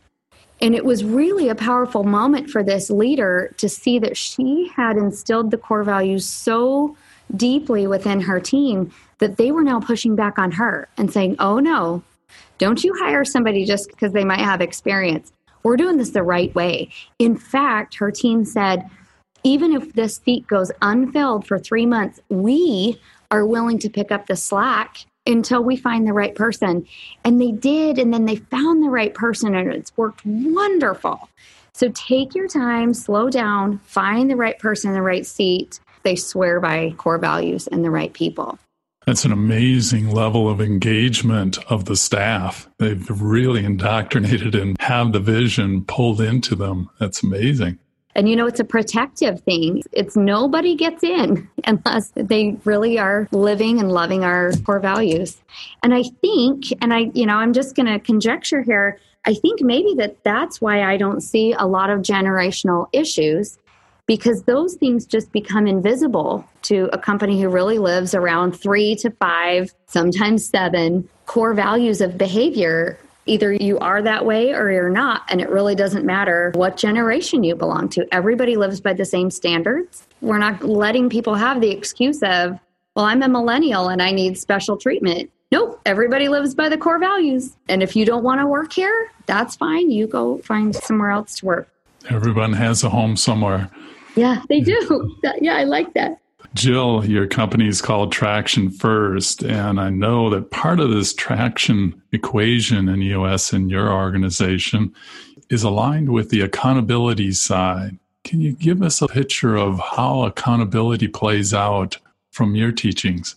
And 0.61 0.77
it 0.77 0.85
was 0.85 1.03
really 1.03 1.49
a 1.49 1.57
powerful 1.57 2.05
moment 2.05 2.49
for 2.49 2.63
this 2.63 2.89
leader 2.91 3.53
to 3.57 3.69
see 3.69 3.99
that 3.99 4.17
she 4.17 4.71
had 4.77 4.97
instilled 4.97 5.51
the 5.51 5.59
core 5.59 5.83
values 5.83 6.25
so 6.25 6.97
deeply 7.35 7.89
within 7.89 8.21
her 8.21 8.39
team 8.39 8.93
that 9.19 9.37
they 9.37 9.51
were 9.51 9.65
now 9.65 9.81
pushing 9.81 10.15
back 10.15 10.39
on 10.39 10.53
her 10.53 10.89
and 10.97 11.13
saying, 11.13 11.35
oh 11.41 11.59
no, 11.59 12.05
don't 12.59 12.85
you 12.85 12.95
hire 13.01 13.25
somebody 13.25 13.65
just 13.65 13.89
because 13.89 14.13
they 14.13 14.25
might 14.25 14.39
have 14.39 14.61
experience 14.61 15.33
we're 15.63 15.77
doing 15.77 15.97
this 15.97 16.11
the 16.11 16.23
right 16.23 16.55
way. 16.55 16.91
In 17.19 17.37
fact, 17.37 17.97
her 17.97 18.11
team 18.11 18.45
said, 18.45 18.89
even 19.45 19.73
if 19.73 19.93
this 19.95 20.17
seat 20.17 20.47
goes 20.47 20.71
unfilled 20.81 21.47
for 21.47 21.59
three 21.59 21.87
months, 21.87 22.21
we 22.29 23.01
are 23.31 23.47
willing 23.47 23.79
to 23.81 23.91
pick 23.91 24.13
up 24.13 24.27
the 24.27 24.37
slack 24.37 24.99
until 25.27 25.63
we 25.63 25.77
find 25.77 26.07
the 26.07 26.13
right 26.13 26.35
person. 26.35 26.87
And 27.25 27.41
they 27.41 27.53
did, 27.53 27.99
and 27.99 28.13
then 28.13 28.25
they 28.25 28.37
found 28.37 28.83
the 28.83 28.91
right 28.91 29.15
person, 29.15 29.55
and 29.55 29.73
it's 29.73 29.97
worked 29.97 30.25
wonderful. 30.25 31.29
So 31.75 31.91
take 31.95 32.35
your 32.35 32.49
time, 32.49 32.93
slow 32.93 33.31
down, 33.31 33.79
find 33.79 34.31
the 34.31 34.37
right 34.37 34.59
person 34.59 34.91
in 34.91 34.95
the 34.95 35.03
right 35.03 35.27
seat. 35.27 35.81
They 36.03 36.17
swear 36.17 36.61
by 36.61 36.91
core 36.99 37.19
values 37.19 37.67
and 37.67 37.85
the 37.85 37.91
right 37.91 38.13
people. 38.13 38.59
That's 39.07 39.25
an 39.25 39.33
amazing 39.33 40.11
level 40.11 40.49
of 40.49 40.61
engagement 40.61 41.59
of 41.71 41.87
the 41.87 41.97
staff. 41.97 42.69
They've 42.79 43.09
really 43.11 43.65
indoctrinated 43.65 44.55
and 44.55 44.81
have 44.81 45.13
the 45.13 45.21
vision 45.21 45.85
pulled 45.85 46.21
into 46.21 46.55
them. 46.55 46.89
That's 46.99 47.23
amazing. 47.23 47.79
And 48.15 48.29
you 48.29 48.37
know, 48.37 48.47
it's 48.47 48.61
a 48.61 48.65
protective 48.65 49.41
thing. 49.41 49.83
It's 49.93 50.17
nobody 50.17 50.77
gets 50.77 51.03
in 51.03 51.49
unless 51.67 52.13
they 52.15 52.57
really 52.65 52.99
are 52.99 53.27
living 53.33 53.81
and 53.81 53.91
loving 53.91 54.23
our 54.23 54.53
core 54.65 54.81
values. 54.81 55.43
And 55.83 55.95
I 55.95 56.03
think, 56.21 56.65
and 56.81 56.93
I, 56.93 57.11
you 57.15 57.27
know, 57.27 57.37
I'm 57.37 57.53
just 57.53 57.75
going 57.75 57.87
to 57.87 57.99
conjecture 57.99 58.63
here. 58.63 58.99
I 59.25 59.35
think 59.35 59.63
maybe 59.63 59.95
that 59.99 60.23
that's 60.25 60.61
why 60.61 60.83
I 60.83 60.97
don't 60.97 61.21
see 61.21 61.53
a 61.53 61.67
lot 61.67 61.91
of 61.91 62.01
generational 62.01 62.89
issues 62.93 63.59
because 64.13 64.43
those 64.43 64.75
things 64.75 65.07
just 65.07 65.33
become 65.33 65.67
invisible 65.67 66.47
to 66.61 66.91
a 66.93 66.99
company 66.99 67.41
who 67.41 67.49
really 67.49 67.79
lives 67.79 68.15
around 68.15 68.53
three 68.53 68.95
to 68.95 69.11
five, 69.13 69.73
sometimes 69.87 70.47
seven 70.47 71.09
core 71.25 71.55
values 71.55 72.03
of 72.03 72.19
behavior. 72.19 72.99
Either 73.25 73.55
you 73.55 73.79
are 73.79 74.03
that 74.03 74.27
way 74.27 74.53
or 74.53 74.71
you're 74.71 74.91
not, 74.91 75.23
and 75.31 75.41
it 75.41 75.49
really 75.49 75.75
doesn't 75.75 76.05
matter 76.05 76.53
what 76.57 76.77
generation 76.77 77.43
you 77.43 77.55
belong 77.55 77.89
to. 77.89 78.07
Everybody 78.13 78.57
lives 78.57 78.83
by 78.83 78.93
the 78.93 79.07
same 79.07 79.31
standards. 79.31 80.07
We're 80.21 80.37
not 80.37 80.63
letting 80.63 81.09
people 81.09 81.35
have 81.35 81.63
the 81.63 81.71
excuse 81.71 82.23
of, 82.23 82.59
well, 82.95 83.07
I'm 83.07 83.23
a 83.23 83.29
millennial 83.29 83.89
and 83.89 84.03
I 84.03 84.11
need 84.11 84.37
special 84.37 84.77
treatment. 84.77 85.31
Nope, 85.51 85.81
everybody 85.87 86.29
lives 86.29 86.55
by 86.55 86.69
the 86.69 86.77
core 86.77 86.99
values. 86.99 87.57
And 87.67 87.83
if 87.83 87.97
you 87.97 88.05
don't 88.05 88.25
want 88.25 88.43
to 88.43 88.47
work 88.47 88.75
here, 88.75 89.11
that's 89.25 89.57
fine. 89.57 89.91
You 89.91 90.07
go 90.07 90.37
find 90.43 90.77
somewhere 90.77 91.13
else 91.13 91.37
to 91.37 91.47
work. 91.47 91.69
Everyone 92.11 92.53
has 92.53 92.85
a 92.85 92.91
home 92.91 93.17
somewhere. 93.17 93.71
Yeah, 94.15 94.43
they 94.49 94.61
mm. 94.61 94.65
do. 94.65 95.17
yeah, 95.41 95.57
I 95.57 95.65
like 95.65 95.95
that. 95.95 96.19
Jill, 96.55 97.05
your 97.07 97.27
company 97.27 97.67
is 97.67 97.81
called 97.81 98.13
Traction 98.13 98.71
First, 98.71 99.43
and 99.43 99.81
I 99.81 99.89
know 99.89 100.29
that 100.31 100.51
part 100.51 100.81
of 100.81 100.91
this 100.91 101.15
traction 101.15 102.01
equation 102.13 102.89
in 102.91 103.01
EOS 103.01 103.55
in 103.55 103.71
your 103.71 103.91
organization 103.91 104.95
is 105.49 105.63
aligned 105.63 106.11
with 106.11 106.29
the 106.29 106.43
accountability 106.43 107.33
side. 107.33 107.99
Can 108.25 108.41
you 108.41 108.53
give 108.53 108.83
us 108.83 109.01
a 109.01 109.09
picture 109.09 109.57
of 109.57 109.81
how 109.81 110.25
accountability 110.25 111.09
plays 111.09 111.55
out 111.55 111.97
from 112.31 112.55
your 112.55 112.71
teachings? 112.71 113.35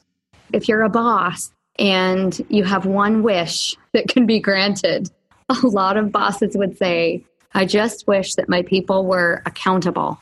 If 0.51 0.67
you're 0.67 0.83
a 0.83 0.89
boss 0.89 1.51
and 1.79 2.39
you 2.49 2.65
have 2.65 2.85
one 2.85 3.23
wish 3.23 3.75
that 3.93 4.09
can 4.09 4.25
be 4.25 4.39
granted, 4.39 5.09
a 5.49 5.67
lot 5.67 5.95
of 5.95 6.11
bosses 6.11 6.55
would 6.57 6.77
say, 6.77 7.23
I 7.53 7.65
just 7.65 8.07
wish 8.07 8.35
that 8.35 8.49
my 8.49 8.61
people 8.61 9.05
were 9.05 9.41
accountable. 9.45 10.19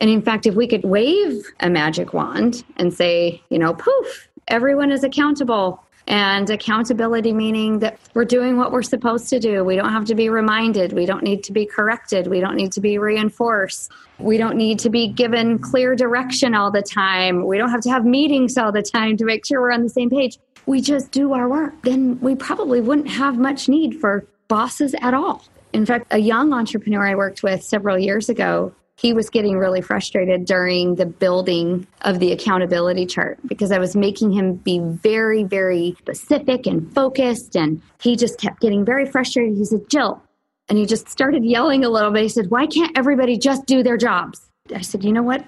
And 0.00 0.10
in 0.10 0.22
fact, 0.22 0.46
if 0.46 0.54
we 0.54 0.66
could 0.66 0.84
wave 0.84 1.44
a 1.60 1.70
magic 1.70 2.12
wand 2.12 2.64
and 2.76 2.92
say, 2.92 3.42
you 3.48 3.58
know, 3.58 3.74
poof, 3.74 4.28
everyone 4.48 4.90
is 4.90 5.04
accountable. 5.04 5.80
And 6.06 6.50
accountability 6.50 7.32
meaning 7.32 7.78
that 7.78 7.98
we're 8.12 8.26
doing 8.26 8.58
what 8.58 8.72
we're 8.72 8.82
supposed 8.82 9.30
to 9.30 9.40
do. 9.40 9.64
We 9.64 9.74
don't 9.74 9.90
have 9.90 10.04
to 10.04 10.14
be 10.14 10.28
reminded. 10.28 10.92
We 10.92 11.06
don't 11.06 11.22
need 11.22 11.42
to 11.44 11.52
be 11.52 11.64
corrected. 11.64 12.26
We 12.26 12.40
don't 12.40 12.56
need 12.56 12.72
to 12.72 12.82
be 12.82 12.98
reinforced. 12.98 13.90
We 14.18 14.36
don't 14.36 14.56
need 14.56 14.78
to 14.80 14.90
be 14.90 15.08
given 15.08 15.58
clear 15.58 15.96
direction 15.96 16.54
all 16.54 16.70
the 16.70 16.82
time. 16.82 17.46
We 17.46 17.56
don't 17.56 17.70
have 17.70 17.80
to 17.82 17.90
have 17.90 18.04
meetings 18.04 18.58
all 18.58 18.70
the 18.70 18.82
time 18.82 19.16
to 19.16 19.24
make 19.24 19.46
sure 19.46 19.62
we're 19.62 19.72
on 19.72 19.82
the 19.82 19.88
same 19.88 20.10
page. 20.10 20.38
We 20.66 20.82
just 20.82 21.10
do 21.10 21.32
our 21.32 21.48
work. 21.48 21.72
Then 21.84 22.20
we 22.20 22.34
probably 22.34 22.82
wouldn't 22.82 23.08
have 23.08 23.38
much 23.38 23.70
need 23.70 23.98
for 23.98 24.26
bosses 24.48 24.94
at 25.00 25.14
all. 25.14 25.42
In 25.72 25.86
fact, 25.86 26.06
a 26.10 26.18
young 26.18 26.52
entrepreneur 26.52 27.06
I 27.06 27.14
worked 27.14 27.42
with 27.42 27.64
several 27.64 27.98
years 27.98 28.28
ago 28.28 28.74
he 28.96 29.12
was 29.12 29.28
getting 29.28 29.58
really 29.58 29.80
frustrated 29.80 30.44
during 30.44 30.94
the 30.94 31.06
building 31.06 31.86
of 32.02 32.20
the 32.20 32.32
accountability 32.32 33.06
chart 33.06 33.38
because 33.46 33.72
I 33.72 33.78
was 33.78 33.96
making 33.96 34.32
him 34.32 34.54
be 34.54 34.78
very, 34.78 35.42
very 35.42 35.96
specific 35.98 36.66
and 36.66 36.92
focused. 36.94 37.56
And 37.56 37.82
he 38.00 38.14
just 38.14 38.38
kept 38.38 38.60
getting 38.60 38.84
very 38.84 39.04
frustrated. 39.04 39.56
He 39.56 39.64
said, 39.64 39.88
Jill, 39.90 40.22
and 40.68 40.78
he 40.78 40.86
just 40.86 41.08
started 41.08 41.44
yelling 41.44 41.84
a 41.84 41.88
little 41.88 42.12
bit. 42.12 42.22
He 42.22 42.28
said, 42.28 42.50
Why 42.50 42.66
can't 42.66 42.96
everybody 42.96 43.36
just 43.36 43.66
do 43.66 43.82
their 43.82 43.96
jobs? 43.96 44.48
I 44.74 44.80
said, 44.80 45.04
You 45.04 45.12
know 45.12 45.22
what? 45.22 45.44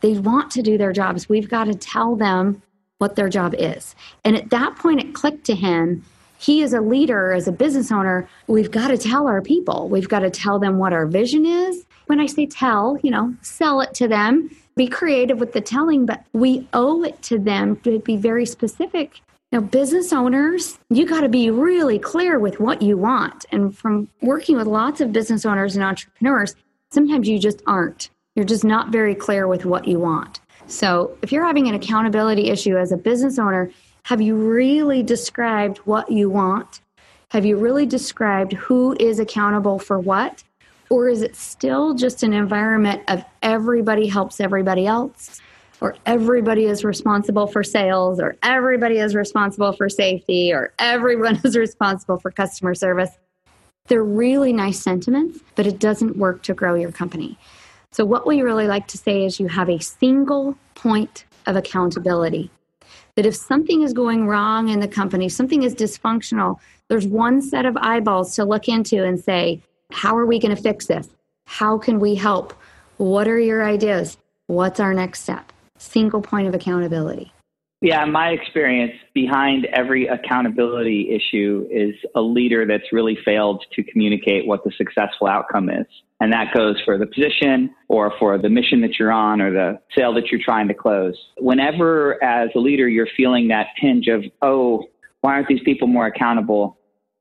They 0.00 0.12
want 0.18 0.52
to 0.52 0.62
do 0.62 0.78
their 0.78 0.92
jobs. 0.92 1.28
We've 1.28 1.48
got 1.48 1.64
to 1.64 1.74
tell 1.74 2.14
them 2.14 2.62
what 2.98 3.16
their 3.16 3.28
job 3.28 3.54
is. 3.58 3.94
And 4.24 4.36
at 4.36 4.50
that 4.50 4.76
point, 4.76 5.00
it 5.00 5.14
clicked 5.14 5.44
to 5.46 5.54
him. 5.54 6.04
He, 6.38 6.62
as 6.62 6.72
a 6.72 6.80
leader, 6.80 7.32
as 7.32 7.48
a 7.48 7.52
business 7.52 7.90
owner, 7.90 8.28
we've 8.46 8.70
got 8.70 8.88
to 8.88 8.98
tell 8.98 9.26
our 9.26 9.40
people. 9.40 9.88
We've 9.88 10.08
got 10.08 10.20
to 10.20 10.30
tell 10.30 10.58
them 10.58 10.78
what 10.78 10.92
our 10.92 11.06
vision 11.06 11.46
is 11.46 11.83
when 12.06 12.20
I 12.20 12.26
say 12.26 12.46
tell, 12.46 12.98
you 13.02 13.10
know, 13.10 13.34
sell 13.42 13.80
it 13.80 13.94
to 13.94 14.08
them, 14.08 14.50
be 14.76 14.86
creative 14.86 15.38
with 15.38 15.52
the 15.52 15.60
telling, 15.60 16.06
but 16.06 16.24
we 16.32 16.66
owe 16.72 17.02
it 17.04 17.22
to 17.22 17.38
them 17.38 17.76
to 17.80 17.98
be 18.00 18.16
very 18.16 18.46
specific. 18.46 19.20
Now, 19.52 19.60
business 19.60 20.12
owners, 20.12 20.78
you 20.90 21.06
got 21.06 21.20
to 21.20 21.28
be 21.28 21.48
really 21.48 21.98
clear 21.98 22.40
with 22.40 22.58
what 22.58 22.82
you 22.82 22.96
want. 22.96 23.44
And 23.52 23.76
from 23.76 24.08
working 24.20 24.56
with 24.56 24.66
lots 24.66 25.00
of 25.00 25.12
business 25.12 25.46
owners 25.46 25.76
and 25.76 25.84
entrepreneurs, 25.84 26.56
sometimes 26.90 27.28
you 27.28 27.38
just 27.38 27.62
aren't. 27.66 28.10
You're 28.34 28.44
just 28.44 28.64
not 28.64 28.88
very 28.90 29.14
clear 29.14 29.46
with 29.46 29.64
what 29.64 29.86
you 29.86 30.00
want. 30.00 30.40
So, 30.66 31.16
if 31.22 31.30
you're 31.30 31.44
having 31.44 31.68
an 31.68 31.74
accountability 31.74 32.48
issue 32.48 32.76
as 32.76 32.90
a 32.90 32.96
business 32.96 33.38
owner, 33.38 33.70
have 34.04 34.20
you 34.20 34.34
really 34.34 35.02
described 35.02 35.78
what 35.78 36.10
you 36.10 36.28
want? 36.28 36.80
Have 37.30 37.44
you 37.44 37.56
really 37.56 37.86
described 37.86 38.54
who 38.54 38.96
is 38.98 39.18
accountable 39.18 39.78
for 39.78 39.98
what? 40.00 40.42
Or 40.90 41.08
is 41.08 41.22
it 41.22 41.36
still 41.36 41.94
just 41.94 42.22
an 42.22 42.32
environment 42.32 43.02
of 43.08 43.24
everybody 43.42 44.06
helps 44.06 44.40
everybody 44.40 44.86
else? 44.86 45.40
Or 45.80 45.96
everybody 46.06 46.66
is 46.66 46.84
responsible 46.84 47.46
for 47.46 47.62
sales, 47.62 48.20
or 48.20 48.36
everybody 48.42 48.98
is 48.98 49.14
responsible 49.14 49.72
for 49.72 49.88
safety, 49.88 50.52
or 50.52 50.72
everyone 50.78 51.40
is 51.44 51.56
responsible 51.56 52.18
for 52.18 52.30
customer 52.30 52.74
service. 52.74 53.10
They're 53.88 54.02
really 54.02 54.52
nice 54.52 54.80
sentiments, 54.80 55.40
but 55.56 55.66
it 55.66 55.78
doesn't 55.78 56.16
work 56.16 56.42
to 56.44 56.54
grow 56.54 56.74
your 56.74 56.92
company. 56.92 57.36
So, 57.90 58.04
what 58.04 58.26
we 58.26 58.40
really 58.40 58.66
like 58.66 58.86
to 58.88 58.98
say 58.98 59.24
is 59.24 59.38
you 59.38 59.48
have 59.48 59.68
a 59.68 59.78
single 59.78 60.56
point 60.74 61.26
of 61.46 61.56
accountability. 61.56 62.50
That 63.16 63.26
if 63.26 63.36
something 63.36 63.82
is 63.82 63.92
going 63.92 64.26
wrong 64.26 64.68
in 64.68 64.80
the 64.80 64.88
company, 64.88 65.28
something 65.28 65.62
is 65.62 65.74
dysfunctional, 65.74 66.58
there's 66.88 67.06
one 67.06 67.40
set 67.40 67.66
of 67.66 67.76
eyeballs 67.76 68.34
to 68.36 68.44
look 68.44 68.68
into 68.68 69.04
and 69.04 69.20
say, 69.20 69.62
how 69.94 70.16
are 70.16 70.26
we 70.26 70.38
going 70.38 70.54
to 70.54 70.60
fix 70.60 70.86
this? 70.86 71.08
How 71.46 71.78
can 71.78 72.00
we 72.00 72.14
help? 72.14 72.52
What 72.96 73.28
are 73.28 73.38
your 73.38 73.64
ideas? 73.64 74.18
What's 74.46 74.80
our 74.80 74.92
next 74.92 75.20
step? 75.20 75.52
Single 75.78 76.20
point 76.20 76.48
of 76.48 76.54
accountability. 76.54 77.32
Yeah, 77.80 78.04
my 78.06 78.30
experience, 78.30 78.92
behind 79.12 79.66
every 79.66 80.06
accountability 80.06 81.10
issue 81.10 81.68
is 81.70 81.94
a 82.14 82.20
leader 82.22 82.66
that's 82.66 82.92
really 82.92 83.18
failed 83.24 83.62
to 83.74 83.82
communicate 83.82 84.46
what 84.46 84.64
the 84.64 84.72
successful 84.78 85.26
outcome 85.26 85.68
is. 85.68 85.86
And 86.18 86.32
that 86.32 86.54
goes 86.54 86.80
for 86.84 86.96
the 86.96 87.06
position 87.06 87.74
or 87.88 88.12
for 88.18 88.38
the 88.38 88.48
mission 88.48 88.80
that 88.80 88.98
you're 88.98 89.12
on 89.12 89.42
or 89.42 89.52
the 89.52 89.80
sale 89.94 90.14
that 90.14 90.28
you're 90.30 90.40
trying 90.42 90.68
to 90.68 90.74
close. 90.74 91.14
Whenever, 91.36 92.22
as 92.24 92.48
a 92.56 92.58
leader, 92.58 92.88
you're 92.88 93.08
feeling 93.16 93.48
that 93.48 93.66
pinch 93.78 94.06
of, 94.08 94.24
oh, 94.40 94.84
why 95.20 95.34
aren't 95.34 95.48
these 95.48 95.62
people 95.62 95.86
more 95.86 96.06
accountable? 96.06 96.78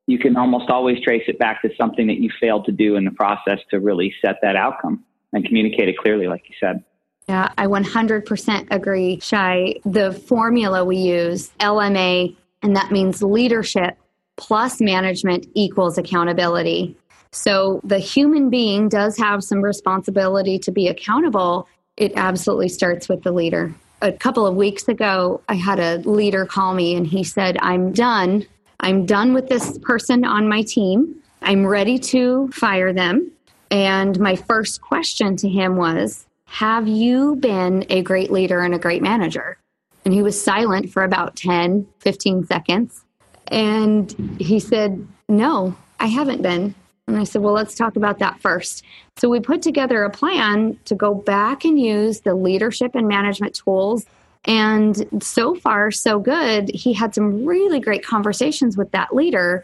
You 0.07 0.19
can 0.19 0.35
almost 0.35 0.69
always 0.69 1.01
trace 1.01 1.23
it 1.27 1.39
back 1.39 1.61
to 1.61 1.69
something 1.77 2.07
that 2.07 2.19
you 2.19 2.29
failed 2.39 2.65
to 2.65 2.71
do 2.71 2.95
in 2.95 3.05
the 3.05 3.11
process 3.11 3.59
to 3.71 3.79
really 3.79 4.13
set 4.21 4.37
that 4.41 4.55
outcome 4.55 5.03
and 5.31 5.45
communicate 5.45 5.87
it 5.87 5.97
clearly, 5.97 6.27
like 6.27 6.43
you 6.49 6.55
said. 6.59 6.83
Yeah, 7.29 7.51
I 7.57 7.67
100% 7.67 8.67
agree, 8.69 9.19
Shai. 9.21 9.75
The 9.85 10.11
formula 10.11 10.83
we 10.83 10.97
use, 10.97 11.51
LMA, 11.59 12.35
and 12.61 12.75
that 12.75 12.91
means 12.91 13.23
leadership 13.23 13.97
plus 14.35 14.81
management 14.81 15.47
equals 15.53 15.97
accountability. 15.97 16.97
So 17.31 17.79
the 17.83 17.99
human 17.99 18.49
being 18.49 18.89
does 18.89 19.17
have 19.17 19.43
some 19.43 19.61
responsibility 19.61 20.59
to 20.59 20.71
be 20.71 20.87
accountable. 20.87 21.67
It 21.95 22.11
absolutely 22.15 22.69
starts 22.69 23.07
with 23.07 23.23
the 23.23 23.31
leader. 23.31 23.73
A 24.01 24.11
couple 24.11 24.45
of 24.45 24.55
weeks 24.55 24.87
ago, 24.89 25.41
I 25.47 25.55
had 25.55 25.79
a 25.79 25.97
leader 25.99 26.45
call 26.45 26.73
me 26.73 26.93
and 26.95 27.07
he 27.07 27.23
said, 27.23 27.57
I'm 27.61 27.93
done 27.93 28.45
I'm 28.83 29.05
done 29.05 29.33
with 29.33 29.47
this 29.47 29.77
person 29.77 30.25
on 30.25 30.49
my 30.49 30.61
team. 30.61 31.15
I'm 31.41 31.65
ready 31.65 31.97
to 31.99 32.49
fire 32.49 32.91
them. 32.91 33.31
And 33.71 34.19
my 34.19 34.35
first 34.35 34.81
question 34.81 35.37
to 35.37 35.47
him 35.47 35.77
was, 35.77 36.25
Have 36.47 36.85
you 36.85 37.37
been 37.37 37.85
a 37.89 38.01
great 38.01 38.29
leader 38.29 38.59
and 38.59 38.75
a 38.75 38.79
great 38.79 39.01
manager? 39.01 39.57
And 40.03 40.13
he 40.13 40.21
was 40.21 40.39
silent 40.39 40.91
for 40.91 41.05
about 41.05 41.37
10, 41.37 41.87
15 41.99 42.45
seconds. 42.45 43.05
And 43.47 44.11
he 44.37 44.59
said, 44.59 45.07
No, 45.29 45.77
I 46.01 46.07
haven't 46.07 46.41
been. 46.41 46.75
And 47.07 47.17
I 47.17 47.23
said, 47.23 47.41
Well, 47.41 47.53
let's 47.53 47.75
talk 47.75 47.95
about 47.95 48.19
that 48.19 48.41
first. 48.41 48.83
So 49.15 49.29
we 49.29 49.39
put 49.39 49.61
together 49.61 50.03
a 50.03 50.09
plan 50.09 50.77
to 50.85 50.95
go 50.95 51.13
back 51.13 51.63
and 51.63 51.79
use 51.79 52.19
the 52.19 52.35
leadership 52.35 52.95
and 52.95 53.07
management 53.07 53.55
tools 53.55 54.05
and 54.45 55.23
so 55.23 55.55
far, 55.55 55.91
so 55.91 56.19
good. 56.19 56.69
He 56.69 56.93
had 56.93 57.15
some 57.15 57.45
really 57.45 57.79
great 57.79 58.05
conversations 58.05 58.75
with 58.77 58.91
that 58.91 59.15
leader 59.15 59.63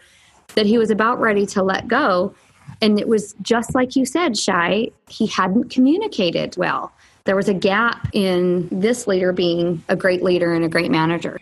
that 0.54 0.66
he 0.66 0.78
was 0.78 0.90
about 0.90 1.20
ready 1.20 1.46
to 1.46 1.62
let 1.62 1.86
go. 1.86 2.34
And 2.80 2.98
it 2.98 3.08
was 3.08 3.34
just 3.42 3.74
like 3.74 3.94
you 3.94 4.06
said, 4.06 4.38
Shai, 4.38 4.90
he 5.08 5.26
hadn't 5.26 5.70
communicated 5.70 6.56
well. 6.56 6.92
There 7.24 7.36
was 7.36 7.48
a 7.48 7.54
gap 7.54 8.08
in 8.12 8.68
this 8.72 9.06
leader 9.06 9.32
being 9.32 9.84
a 9.88 9.96
great 9.96 10.22
leader 10.22 10.54
and 10.54 10.64
a 10.64 10.68
great 10.68 10.90
manager. 10.90 11.38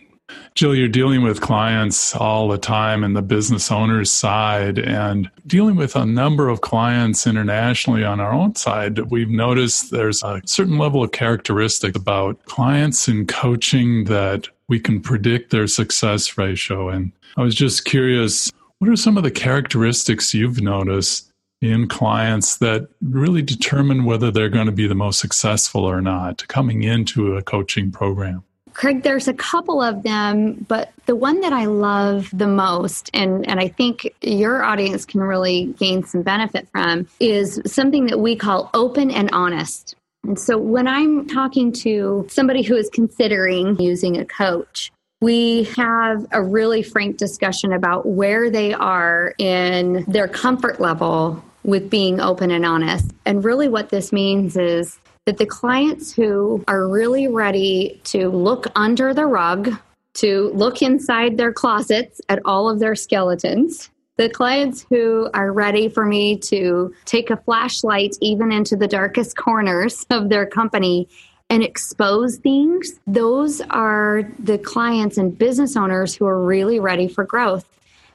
Jill, 0.55 0.75
you're 0.75 0.87
dealing 0.87 1.21
with 1.21 1.41
clients 1.41 2.15
all 2.15 2.47
the 2.47 2.57
time 2.57 3.03
in 3.03 3.13
the 3.13 3.21
business 3.21 3.71
owner's 3.71 4.11
side 4.11 4.77
and 4.77 5.29
dealing 5.47 5.75
with 5.75 5.95
a 5.95 6.05
number 6.05 6.49
of 6.49 6.61
clients 6.61 7.25
internationally 7.25 8.03
on 8.03 8.19
our 8.19 8.33
own 8.33 8.55
side. 8.55 8.99
We've 9.11 9.29
noticed 9.29 9.91
there's 9.91 10.21
a 10.23 10.41
certain 10.45 10.77
level 10.77 11.03
of 11.03 11.11
characteristic 11.11 11.95
about 11.95 12.43
clients 12.45 13.07
in 13.07 13.25
coaching 13.27 14.05
that 14.05 14.47
we 14.67 14.79
can 14.79 15.01
predict 15.01 15.51
their 15.51 15.67
success 15.67 16.37
ratio. 16.37 16.89
And 16.89 17.11
I 17.37 17.41
was 17.41 17.55
just 17.55 17.85
curious, 17.85 18.51
what 18.79 18.89
are 18.89 18.95
some 18.95 19.17
of 19.17 19.23
the 19.23 19.31
characteristics 19.31 20.33
you've 20.33 20.61
noticed 20.61 21.31
in 21.61 21.87
clients 21.87 22.57
that 22.57 22.87
really 23.01 23.41
determine 23.41 24.05
whether 24.05 24.31
they're 24.31 24.49
going 24.49 24.67
to 24.67 24.71
be 24.71 24.87
the 24.87 24.95
most 24.95 25.19
successful 25.19 25.83
or 25.83 26.01
not 26.01 26.47
coming 26.47 26.83
into 26.83 27.35
a 27.35 27.41
coaching 27.41 27.91
program? 27.91 28.43
Craig, 28.79 29.03
there's 29.03 29.27
a 29.27 29.33
couple 29.33 29.81
of 29.81 30.03
them, 30.03 30.65
but 30.69 30.93
the 31.05 31.13
one 31.13 31.41
that 31.41 31.51
I 31.51 31.65
love 31.65 32.29
the 32.31 32.47
most, 32.47 33.09
and, 33.13 33.45
and 33.45 33.59
I 33.59 33.67
think 33.67 34.09
your 34.21 34.63
audience 34.63 35.03
can 35.03 35.19
really 35.19 35.65
gain 35.77 36.05
some 36.05 36.21
benefit 36.21 36.65
from, 36.71 37.05
is 37.19 37.61
something 37.65 38.05
that 38.05 38.19
we 38.19 38.37
call 38.37 38.69
open 38.73 39.11
and 39.11 39.29
honest. 39.33 39.97
And 40.23 40.39
so 40.39 40.57
when 40.57 40.87
I'm 40.87 41.27
talking 41.27 41.73
to 41.73 42.25
somebody 42.29 42.61
who 42.61 42.77
is 42.77 42.89
considering 42.93 43.77
using 43.81 44.15
a 44.15 44.23
coach, 44.23 44.93
we 45.19 45.65
have 45.75 46.25
a 46.31 46.41
really 46.41 46.81
frank 46.81 47.17
discussion 47.17 47.73
about 47.73 48.05
where 48.05 48.49
they 48.49 48.73
are 48.73 49.33
in 49.37 50.05
their 50.07 50.29
comfort 50.29 50.79
level 50.79 51.43
with 51.65 51.89
being 51.89 52.21
open 52.21 52.49
and 52.49 52.65
honest. 52.65 53.11
And 53.25 53.43
really, 53.43 53.67
what 53.67 53.89
this 53.89 54.13
means 54.13 54.55
is 54.55 54.97
that 55.29 55.37
the 55.37 55.45
clients 55.45 56.11
who 56.11 56.63
are 56.67 56.87
really 56.87 57.27
ready 57.27 58.01
to 58.03 58.29
look 58.29 58.65
under 58.75 59.13
the 59.13 59.27
rug, 59.27 59.71
to 60.15 60.49
look 60.55 60.81
inside 60.81 61.37
their 61.37 61.53
closets 61.53 62.19
at 62.29 62.39
all 62.45 62.67
of 62.67 62.79
their 62.79 62.95
skeletons, 62.95 63.91
the 64.17 64.27
clients 64.27 64.87
who 64.89 65.29
are 65.35 65.53
ready 65.53 65.87
for 65.87 66.03
me 66.03 66.35
to 66.35 66.91
take 67.05 67.29
a 67.29 67.37
flashlight 67.37 68.15
even 68.21 68.51
into 68.51 68.75
the 68.75 68.87
darkest 68.87 69.37
corners 69.37 70.03
of 70.09 70.29
their 70.29 70.47
company 70.47 71.07
and 71.51 71.61
expose 71.61 72.37
things, 72.37 72.99
those 73.05 73.61
are 73.69 74.23
the 74.39 74.57
clients 74.57 75.19
and 75.19 75.37
business 75.37 75.77
owners 75.77 76.15
who 76.15 76.25
are 76.25 76.43
really 76.43 76.79
ready 76.79 77.07
for 77.07 77.23
growth. 77.23 77.69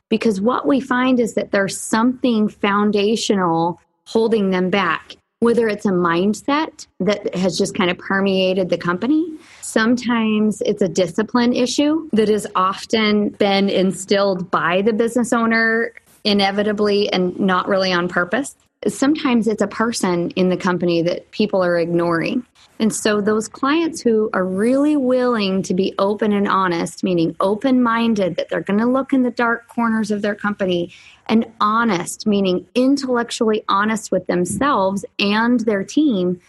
Because 0.08 0.40
what 0.40 0.66
we 0.66 0.80
find 0.80 1.20
is 1.20 1.34
that 1.34 1.52
there's 1.52 1.80
something 1.80 2.48
foundational 2.48 3.80
holding 4.04 4.50
them 4.50 4.68
back 4.68 5.14
whether 5.40 5.68
it's 5.68 5.84
a 5.84 5.90
mindset 5.90 6.86
that 7.00 7.34
has 7.34 7.58
just 7.58 7.74
kind 7.74 7.90
of 7.90 7.98
permeated 7.98 8.70
the 8.70 8.78
company. 8.78 9.36
Sometimes 9.60 10.62
it's 10.62 10.82
a 10.82 10.88
discipline 10.88 11.52
issue 11.52 12.08
that 12.12 12.28
has 12.28 12.46
often 12.54 13.30
been 13.30 13.68
instilled 13.68 14.50
by 14.50 14.82
the 14.82 14.92
business 14.92 15.32
owner 15.32 15.92
inevitably 16.24 17.12
and 17.12 17.38
not 17.38 17.68
really 17.68 17.92
on 17.92 18.08
purpose. 18.08 18.56
Sometimes 18.88 19.46
it's 19.46 19.62
a 19.62 19.66
person 19.66 20.30
in 20.30 20.48
the 20.48 20.56
company 20.56 21.02
that 21.02 21.30
people 21.30 21.62
are 21.62 21.78
ignoring. 21.78 22.44
And 22.80 22.92
so, 22.92 23.20
those 23.20 23.46
clients 23.46 24.00
who 24.00 24.30
are 24.32 24.44
really 24.44 24.96
willing 24.96 25.62
to 25.62 25.74
be 25.74 25.94
open 25.98 26.32
and 26.32 26.48
honest, 26.48 27.04
meaning 27.04 27.36
open 27.38 27.82
minded, 27.82 28.36
that 28.36 28.48
they're 28.48 28.62
going 28.62 28.80
to 28.80 28.86
look 28.86 29.12
in 29.12 29.22
the 29.22 29.30
dark 29.30 29.68
corners 29.68 30.10
of 30.10 30.22
their 30.22 30.34
company, 30.34 30.92
and 31.26 31.46
honest, 31.60 32.26
meaning 32.26 32.66
intellectually 32.74 33.64
honest 33.68 34.10
with 34.10 34.26
themselves 34.26 35.04
and 35.18 35.60
their 35.60 35.84
team, 35.84 36.40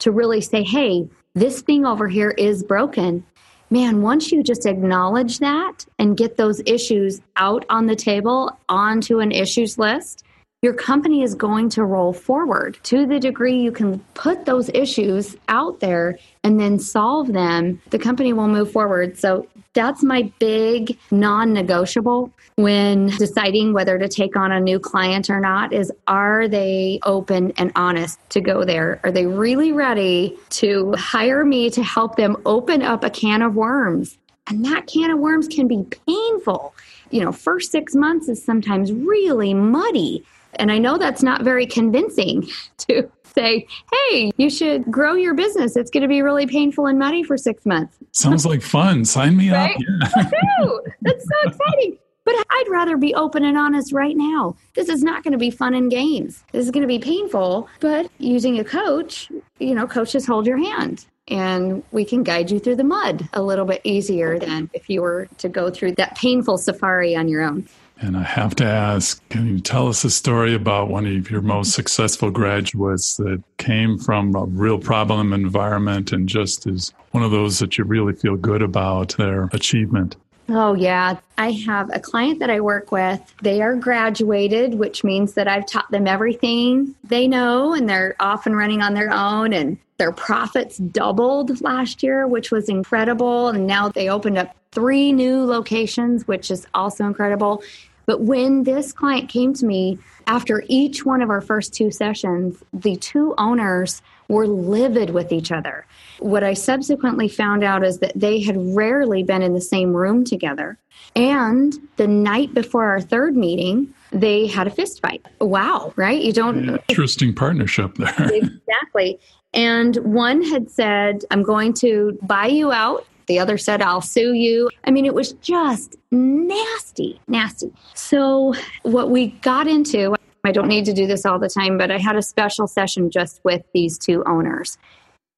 to 0.00 0.10
really 0.10 0.40
say, 0.40 0.62
hey, 0.62 1.08
this 1.34 1.62
thing 1.62 1.86
over 1.86 2.08
here 2.08 2.30
is 2.30 2.62
broken. 2.62 3.24
Man, 3.70 4.02
once 4.02 4.30
you 4.30 4.42
just 4.42 4.66
acknowledge 4.66 5.38
that 5.38 5.86
and 5.98 6.16
get 6.16 6.36
those 6.36 6.60
issues 6.66 7.20
out 7.36 7.64
on 7.70 7.86
the 7.86 7.96
table 7.96 8.56
onto 8.68 9.20
an 9.20 9.32
issues 9.32 9.78
list, 9.78 10.24
your 10.64 10.72
company 10.72 11.22
is 11.22 11.34
going 11.34 11.68
to 11.68 11.84
roll 11.84 12.14
forward 12.14 12.78
to 12.84 13.04
the 13.04 13.20
degree 13.20 13.60
you 13.60 13.70
can 13.70 13.98
put 14.14 14.46
those 14.46 14.70
issues 14.70 15.36
out 15.48 15.80
there 15.80 16.18
and 16.42 16.58
then 16.58 16.78
solve 16.78 17.34
them 17.34 17.78
the 17.90 17.98
company 17.98 18.32
will 18.32 18.48
move 18.48 18.72
forward 18.72 19.18
so 19.18 19.46
that's 19.74 20.02
my 20.02 20.32
big 20.38 20.96
non-negotiable 21.10 22.32
when 22.56 23.08
deciding 23.08 23.72
whether 23.72 23.98
to 23.98 24.08
take 24.08 24.36
on 24.36 24.52
a 24.52 24.60
new 24.60 24.78
client 24.78 25.28
or 25.28 25.40
not 25.40 25.72
is 25.72 25.92
are 26.06 26.48
they 26.48 27.00
open 27.04 27.52
and 27.56 27.72
honest 27.74 28.18
to 28.30 28.40
go 28.40 28.64
there? 28.64 29.00
Are 29.04 29.10
they 29.10 29.26
really 29.26 29.72
ready 29.72 30.38
to 30.50 30.94
hire 30.96 31.44
me 31.44 31.68
to 31.70 31.82
help 31.82 32.16
them 32.16 32.36
open 32.46 32.82
up 32.82 33.02
a 33.02 33.10
can 33.10 33.42
of 33.42 33.56
worms? 33.56 34.16
And 34.46 34.64
that 34.64 34.86
can 34.86 35.10
of 35.10 35.18
worms 35.18 35.48
can 35.48 35.66
be 35.66 35.84
painful. 36.06 36.74
You 37.10 37.24
know 37.24 37.32
first 37.32 37.72
6 37.72 37.94
months 37.94 38.28
is 38.28 38.42
sometimes 38.42 38.92
really 38.92 39.54
muddy. 39.54 40.24
And 40.54 40.70
I 40.70 40.78
know 40.78 40.96
that's 40.98 41.22
not 41.22 41.42
very 41.42 41.66
convincing 41.66 42.48
to 42.78 43.10
say, 43.34 43.66
hey, 43.92 44.32
you 44.36 44.50
should 44.50 44.90
grow 44.90 45.14
your 45.14 45.34
business. 45.34 45.76
It's 45.76 45.90
going 45.90 46.02
to 46.02 46.08
be 46.08 46.22
really 46.22 46.46
painful 46.46 46.86
and 46.86 46.98
muddy 46.98 47.22
for 47.22 47.36
six 47.36 47.66
months. 47.66 47.96
Sounds 48.12 48.46
like 48.46 48.62
fun. 48.62 49.04
Sign 49.04 49.36
me 49.36 49.50
right? 49.50 49.74
up. 49.74 49.80
Yeah. 49.80 50.68
that's 51.02 51.24
so 51.24 51.48
exciting. 51.48 51.98
But 52.24 52.36
I'd 52.48 52.68
rather 52.70 52.96
be 52.96 53.14
open 53.14 53.44
and 53.44 53.58
honest 53.58 53.92
right 53.92 54.16
now. 54.16 54.56
This 54.74 54.88
is 54.88 55.02
not 55.02 55.22
going 55.22 55.32
to 55.32 55.38
be 55.38 55.50
fun 55.50 55.74
and 55.74 55.90
games. 55.90 56.42
This 56.52 56.64
is 56.64 56.70
going 56.70 56.82
to 56.82 56.88
be 56.88 56.98
painful, 56.98 57.68
but 57.80 58.10
using 58.18 58.58
a 58.58 58.64
coach, 58.64 59.30
you 59.58 59.74
know, 59.74 59.86
coaches 59.86 60.26
hold 60.26 60.46
your 60.46 60.56
hand 60.56 61.04
and 61.28 61.82
we 61.90 62.04
can 62.04 62.22
guide 62.22 62.50
you 62.50 62.58
through 62.58 62.76
the 62.76 62.84
mud 62.84 63.28
a 63.32 63.42
little 63.42 63.64
bit 63.64 63.80
easier 63.84 64.38
than 64.38 64.70
if 64.74 64.88
you 64.88 65.02
were 65.02 65.26
to 65.38 65.48
go 65.48 65.70
through 65.70 65.92
that 65.92 66.16
painful 66.16 66.58
safari 66.58 67.14
on 67.14 67.28
your 67.28 67.42
own. 67.42 67.66
And 68.00 68.16
I 68.16 68.22
have 68.22 68.54
to 68.56 68.64
ask, 68.64 69.26
can 69.28 69.46
you 69.46 69.60
tell 69.60 69.88
us 69.88 70.04
a 70.04 70.10
story 70.10 70.54
about 70.54 70.88
one 70.88 71.06
of 71.06 71.30
your 71.30 71.42
most 71.42 71.72
successful 71.72 72.30
graduates 72.30 73.16
that 73.16 73.42
came 73.58 73.98
from 73.98 74.34
a 74.34 74.44
real 74.44 74.78
problem 74.78 75.32
environment 75.32 76.12
and 76.12 76.28
just 76.28 76.66
is 76.66 76.92
one 77.12 77.22
of 77.22 77.30
those 77.30 77.60
that 77.60 77.78
you 77.78 77.84
really 77.84 78.12
feel 78.12 78.36
good 78.36 78.62
about 78.62 79.16
their 79.16 79.48
achievement? 79.52 80.16
Oh, 80.48 80.74
yeah. 80.74 81.16
I 81.38 81.52
have 81.52 81.90
a 81.94 82.00
client 82.00 82.38
that 82.40 82.50
I 82.50 82.60
work 82.60 82.92
with. 82.92 83.20
They 83.40 83.62
are 83.62 83.74
graduated, 83.74 84.74
which 84.74 85.02
means 85.02 85.34
that 85.34 85.48
I've 85.48 85.66
taught 85.66 85.90
them 85.90 86.06
everything 86.06 86.94
they 87.02 87.26
know 87.26 87.72
and 87.72 87.88
they're 87.88 88.14
off 88.20 88.44
and 88.44 88.56
running 88.56 88.82
on 88.82 88.92
their 88.92 89.10
own. 89.10 89.52
And 89.54 89.78
their 89.96 90.12
profits 90.12 90.76
doubled 90.78 91.62
last 91.62 92.02
year, 92.02 92.26
which 92.26 92.50
was 92.50 92.68
incredible. 92.68 93.48
And 93.48 93.66
now 93.66 93.88
they 93.88 94.10
opened 94.10 94.36
up 94.36 94.54
three 94.74 95.12
new 95.12 95.44
locations, 95.44 96.26
which 96.26 96.50
is 96.50 96.66
also 96.74 97.06
incredible. 97.06 97.62
But 98.06 98.20
when 98.20 98.64
this 98.64 98.92
client 98.92 99.28
came 99.28 99.54
to 99.54 99.64
me 99.64 99.98
after 100.26 100.62
each 100.68 101.06
one 101.06 101.22
of 101.22 101.30
our 101.30 101.40
first 101.40 101.72
two 101.72 101.90
sessions, 101.90 102.62
the 102.72 102.96
two 102.96 103.34
owners 103.38 104.02
were 104.28 104.46
livid 104.46 105.10
with 105.10 105.32
each 105.32 105.52
other. 105.52 105.86
What 106.18 106.44
I 106.44 106.54
subsequently 106.54 107.28
found 107.28 107.62
out 107.62 107.84
is 107.84 107.98
that 107.98 108.12
they 108.14 108.40
had 108.40 108.56
rarely 108.74 109.22
been 109.22 109.42
in 109.42 109.52
the 109.52 109.60
same 109.60 109.94
room 109.94 110.24
together. 110.24 110.78
And 111.14 111.74
the 111.96 112.06
night 112.06 112.54
before 112.54 112.86
our 112.86 113.00
third 113.00 113.36
meeting, 113.36 113.92
they 114.12 114.46
had 114.46 114.66
a 114.66 114.70
fist 114.70 115.00
fight. 115.02 115.24
Wow, 115.40 115.92
right? 115.96 116.20
You 116.20 116.32
don't. 116.32 116.80
Interesting 116.88 117.34
partnership 117.34 117.94
there. 117.96 118.14
exactly. 118.32 119.18
And 119.52 119.96
one 119.98 120.42
had 120.42 120.70
said, 120.70 121.24
I'm 121.30 121.42
going 121.42 121.74
to 121.74 122.18
buy 122.22 122.46
you 122.46 122.72
out 122.72 123.06
the 123.26 123.38
other 123.38 123.58
said, 123.58 123.82
I'll 123.82 124.00
sue 124.00 124.32
you. 124.34 124.70
I 124.84 124.90
mean, 124.90 125.06
it 125.06 125.14
was 125.14 125.32
just 125.34 125.96
nasty, 126.10 127.20
nasty. 127.28 127.72
So, 127.94 128.54
what 128.82 129.10
we 129.10 129.28
got 129.28 129.66
into, 129.66 130.14
I 130.44 130.52
don't 130.52 130.68
need 130.68 130.84
to 130.86 130.92
do 130.92 131.06
this 131.06 131.24
all 131.24 131.38
the 131.38 131.48
time, 131.48 131.78
but 131.78 131.90
I 131.90 131.98
had 131.98 132.16
a 132.16 132.22
special 132.22 132.66
session 132.66 133.10
just 133.10 133.40
with 133.44 133.62
these 133.72 133.98
two 133.98 134.22
owners. 134.26 134.78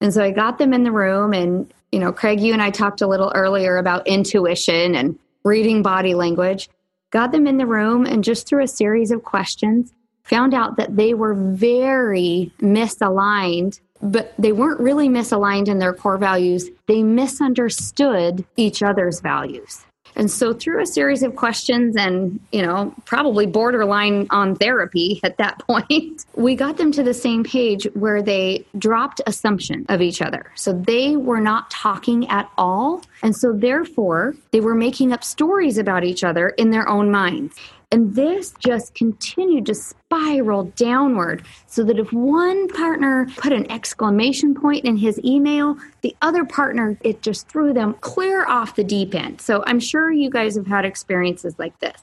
And 0.00 0.12
so 0.12 0.22
I 0.22 0.30
got 0.30 0.58
them 0.58 0.74
in 0.74 0.82
the 0.82 0.92
room, 0.92 1.32
and, 1.32 1.72
you 1.90 1.98
know, 1.98 2.12
Craig, 2.12 2.40
you 2.40 2.52
and 2.52 2.62
I 2.62 2.70
talked 2.70 3.00
a 3.00 3.06
little 3.06 3.32
earlier 3.34 3.78
about 3.78 4.06
intuition 4.06 4.94
and 4.94 5.18
reading 5.44 5.82
body 5.82 6.14
language. 6.14 6.68
Got 7.10 7.32
them 7.32 7.46
in 7.46 7.56
the 7.56 7.66
room, 7.66 8.04
and 8.04 8.22
just 8.22 8.46
through 8.46 8.64
a 8.64 8.68
series 8.68 9.10
of 9.10 9.24
questions, 9.24 9.94
found 10.24 10.52
out 10.52 10.76
that 10.76 10.96
they 10.96 11.14
were 11.14 11.34
very 11.34 12.52
misaligned 12.60 13.80
but 14.02 14.34
they 14.38 14.52
weren't 14.52 14.80
really 14.80 15.08
misaligned 15.08 15.68
in 15.68 15.78
their 15.78 15.94
core 15.94 16.18
values. 16.18 16.68
They 16.86 17.02
misunderstood 17.02 18.44
each 18.56 18.82
other's 18.82 19.20
values. 19.20 19.86
And 20.16 20.30
so 20.30 20.54
through 20.54 20.82
a 20.82 20.86
series 20.86 21.22
of 21.22 21.36
questions 21.36 21.94
and, 21.94 22.40
you 22.50 22.62
know, 22.62 22.94
probably 23.04 23.46
borderline 23.46 24.26
on 24.30 24.56
therapy 24.56 25.20
at 25.22 25.36
that 25.36 25.58
point, 25.66 26.24
we 26.34 26.56
got 26.56 26.78
them 26.78 26.90
to 26.92 27.02
the 27.02 27.14
same 27.14 27.44
page 27.44 27.86
where 27.92 28.22
they 28.22 28.64
dropped 28.78 29.20
assumption 29.26 29.84
of 29.88 30.00
each 30.00 30.22
other. 30.22 30.50
So 30.54 30.72
they 30.72 31.16
were 31.16 31.40
not 31.40 31.70
talking 31.70 32.28
at 32.28 32.50
all. 32.56 33.02
And 33.22 33.36
so 33.36 33.52
therefore, 33.52 34.34
they 34.52 34.60
were 34.60 34.74
making 34.74 35.12
up 35.12 35.22
stories 35.22 35.76
about 35.76 36.02
each 36.02 36.24
other 36.24 36.48
in 36.50 36.70
their 36.70 36.88
own 36.88 37.10
minds. 37.10 37.54
And 37.92 38.14
this 38.16 38.52
just 38.58 38.94
continued 38.94 39.66
to 39.66 39.74
spiral 39.74 40.64
downward 40.76 41.44
so 41.66 41.84
that 41.84 41.98
if 41.98 42.12
one 42.12 42.66
partner 42.68 43.28
put 43.36 43.52
an 43.52 43.70
exclamation 43.70 44.54
point 44.54 44.84
in 44.84 44.96
his 44.96 45.20
email, 45.24 45.76
the 46.00 46.16
other 46.20 46.44
partner, 46.44 46.98
it 47.02 47.22
just 47.22 47.48
threw 47.48 47.72
them 47.72 47.94
clear 48.00 48.44
off 48.46 48.74
the 48.74 48.82
deep 48.82 49.14
end. 49.14 49.40
So 49.40 49.62
I'm 49.66 49.78
sure 49.78 50.10
you 50.10 50.30
guys 50.30 50.56
have 50.56 50.66
had 50.66 50.84
experiences 50.84 51.58
like 51.58 51.78
this. 51.78 52.02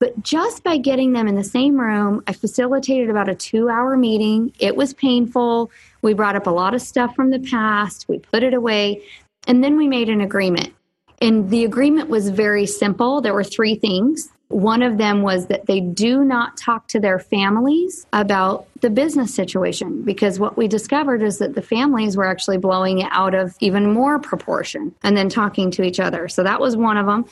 But 0.00 0.20
just 0.22 0.64
by 0.64 0.76
getting 0.78 1.12
them 1.12 1.28
in 1.28 1.36
the 1.36 1.44
same 1.44 1.80
room, 1.80 2.22
I 2.26 2.32
facilitated 2.32 3.08
about 3.08 3.28
a 3.28 3.34
two 3.34 3.68
hour 3.68 3.96
meeting. 3.96 4.52
It 4.58 4.76
was 4.76 4.92
painful. 4.92 5.70
We 6.02 6.12
brought 6.12 6.36
up 6.36 6.46
a 6.46 6.50
lot 6.50 6.74
of 6.74 6.82
stuff 6.82 7.14
from 7.14 7.30
the 7.30 7.38
past, 7.38 8.06
we 8.08 8.18
put 8.18 8.42
it 8.42 8.52
away, 8.52 9.02
and 9.46 9.62
then 9.62 9.76
we 9.76 9.86
made 9.86 10.08
an 10.08 10.20
agreement. 10.20 10.74
And 11.20 11.48
the 11.50 11.64
agreement 11.64 12.08
was 12.08 12.30
very 12.30 12.66
simple. 12.66 13.20
There 13.20 13.32
were 13.32 13.44
three 13.44 13.76
things 13.76 14.28
One 14.52 14.82
of 14.82 14.98
them 14.98 15.22
was 15.22 15.46
that 15.46 15.66
they 15.66 15.80
do 15.80 16.24
not 16.24 16.58
talk 16.58 16.86
to 16.88 17.00
their 17.00 17.18
families 17.18 18.06
about 18.12 18.66
the 18.80 18.90
business 18.90 19.34
situation 19.34 20.02
because 20.02 20.38
what 20.38 20.58
we 20.58 20.68
discovered 20.68 21.22
is 21.22 21.38
that 21.38 21.54
the 21.54 21.62
families 21.62 22.16
were 22.16 22.26
actually 22.26 22.58
blowing 22.58 23.00
it 23.00 23.08
out 23.10 23.34
of 23.34 23.56
even 23.60 23.92
more 23.92 24.18
proportion 24.18 24.94
and 25.02 25.16
then 25.16 25.30
talking 25.30 25.70
to 25.70 25.82
each 25.82 25.98
other. 25.98 26.28
So 26.28 26.42
that 26.42 26.60
was 26.60 26.76
one 26.76 26.98
of 26.98 27.06
them. 27.06 27.24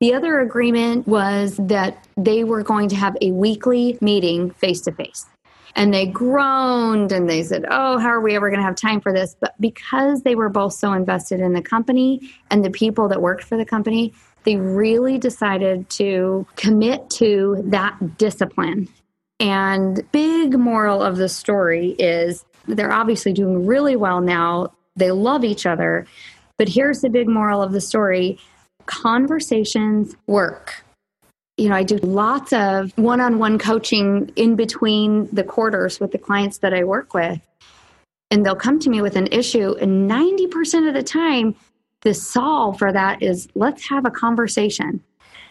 The 0.00 0.12
other 0.12 0.40
agreement 0.40 1.08
was 1.08 1.56
that 1.56 2.06
they 2.18 2.44
were 2.44 2.62
going 2.62 2.90
to 2.90 2.96
have 2.96 3.16
a 3.22 3.30
weekly 3.30 3.96
meeting 4.02 4.50
face 4.50 4.82
to 4.82 4.92
face. 4.92 5.24
And 5.74 5.92
they 5.92 6.06
groaned 6.06 7.12
and 7.12 7.28
they 7.28 7.42
said, 7.42 7.64
Oh, 7.70 7.98
how 7.98 8.08
are 8.08 8.20
we 8.20 8.34
ever 8.34 8.48
going 8.50 8.60
to 8.60 8.64
have 8.64 8.76
time 8.76 9.00
for 9.00 9.12
this? 9.12 9.36
But 9.38 9.54
because 9.60 10.22
they 10.22 10.34
were 10.34 10.48
both 10.48 10.74
so 10.74 10.92
invested 10.92 11.40
in 11.40 11.52
the 11.52 11.62
company 11.62 12.32
and 12.50 12.64
the 12.64 12.70
people 12.70 13.08
that 13.08 13.22
worked 13.22 13.44
for 13.44 13.56
the 13.56 13.64
company, 13.64 14.12
they 14.46 14.56
really 14.56 15.18
decided 15.18 15.90
to 15.90 16.46
commit 16.54 17.10
to 17.10 17.62
that 17.66 18.16
discipline. 18.16 18.88
And 19.40 20.00
big 20.12 20.56
moral 20.56 21.02
of 21.02 21.16
the 21.16 21.28
story 21.28 21.90
is 21.98 22.46
they're 22.66 22.92
obviously 22.92 23.32
doing 23.32 23.66
really 23.66 23.96
well 23.96 24.20
now. 24.20 24.72
They 24.94 25.10
love 25.10 25.44
each 25.44 25.66
other. 25.66 26.06
But 26.58 26.68
here's 26.68 27.00
the 27.00 27.10
big 27.10 27.28
moral 27.28 27.60
of 27.60 27.72
the 27.72 27.80
story 27.80 28.38
conversations 28.86 30.14
work. 30.28 30.84
You 31.56 31.68
know, 31.68 31.74
I 31.74 31.82
do 31.82 31.96
lots 31.96 32.52
of 32.52 32.96
one 32.96 33.20
on 33.20 33.38
one 33.38 33.58
coaching 33.58 34.30
in 34.36 34.54
between 34.54 35.28
the 35.34 35.42
quarters 35.42 35.98
with 35.98 36.12
the 36.12 36.18
clients 36.18 36.58
that 36.58 36.72
I 36.72 36.84
work 36.84 37.14
with. 37.14 37.40
And 38.30 38.46
they'll 38.46 38.54
come 38.54 38.78
to 38.80 38.90
me 38.90 39.02
with 39.02 39.16
an 39.16 39.28
issue, 39.28 39.74
and 39.80 40.10
90% 40.10 40.88
of 40.88 40.94
the 40.94 41.02
time, 41.02 41.54
the 42.06 42.14
solve 42.14 42.78
for 42.78 42.92
that 42.92 43.20
is 43.20 43.48
let's 43.56 43.88
have 43.88 44.04
a 44.06 44.12
conversation. 44.12 45.02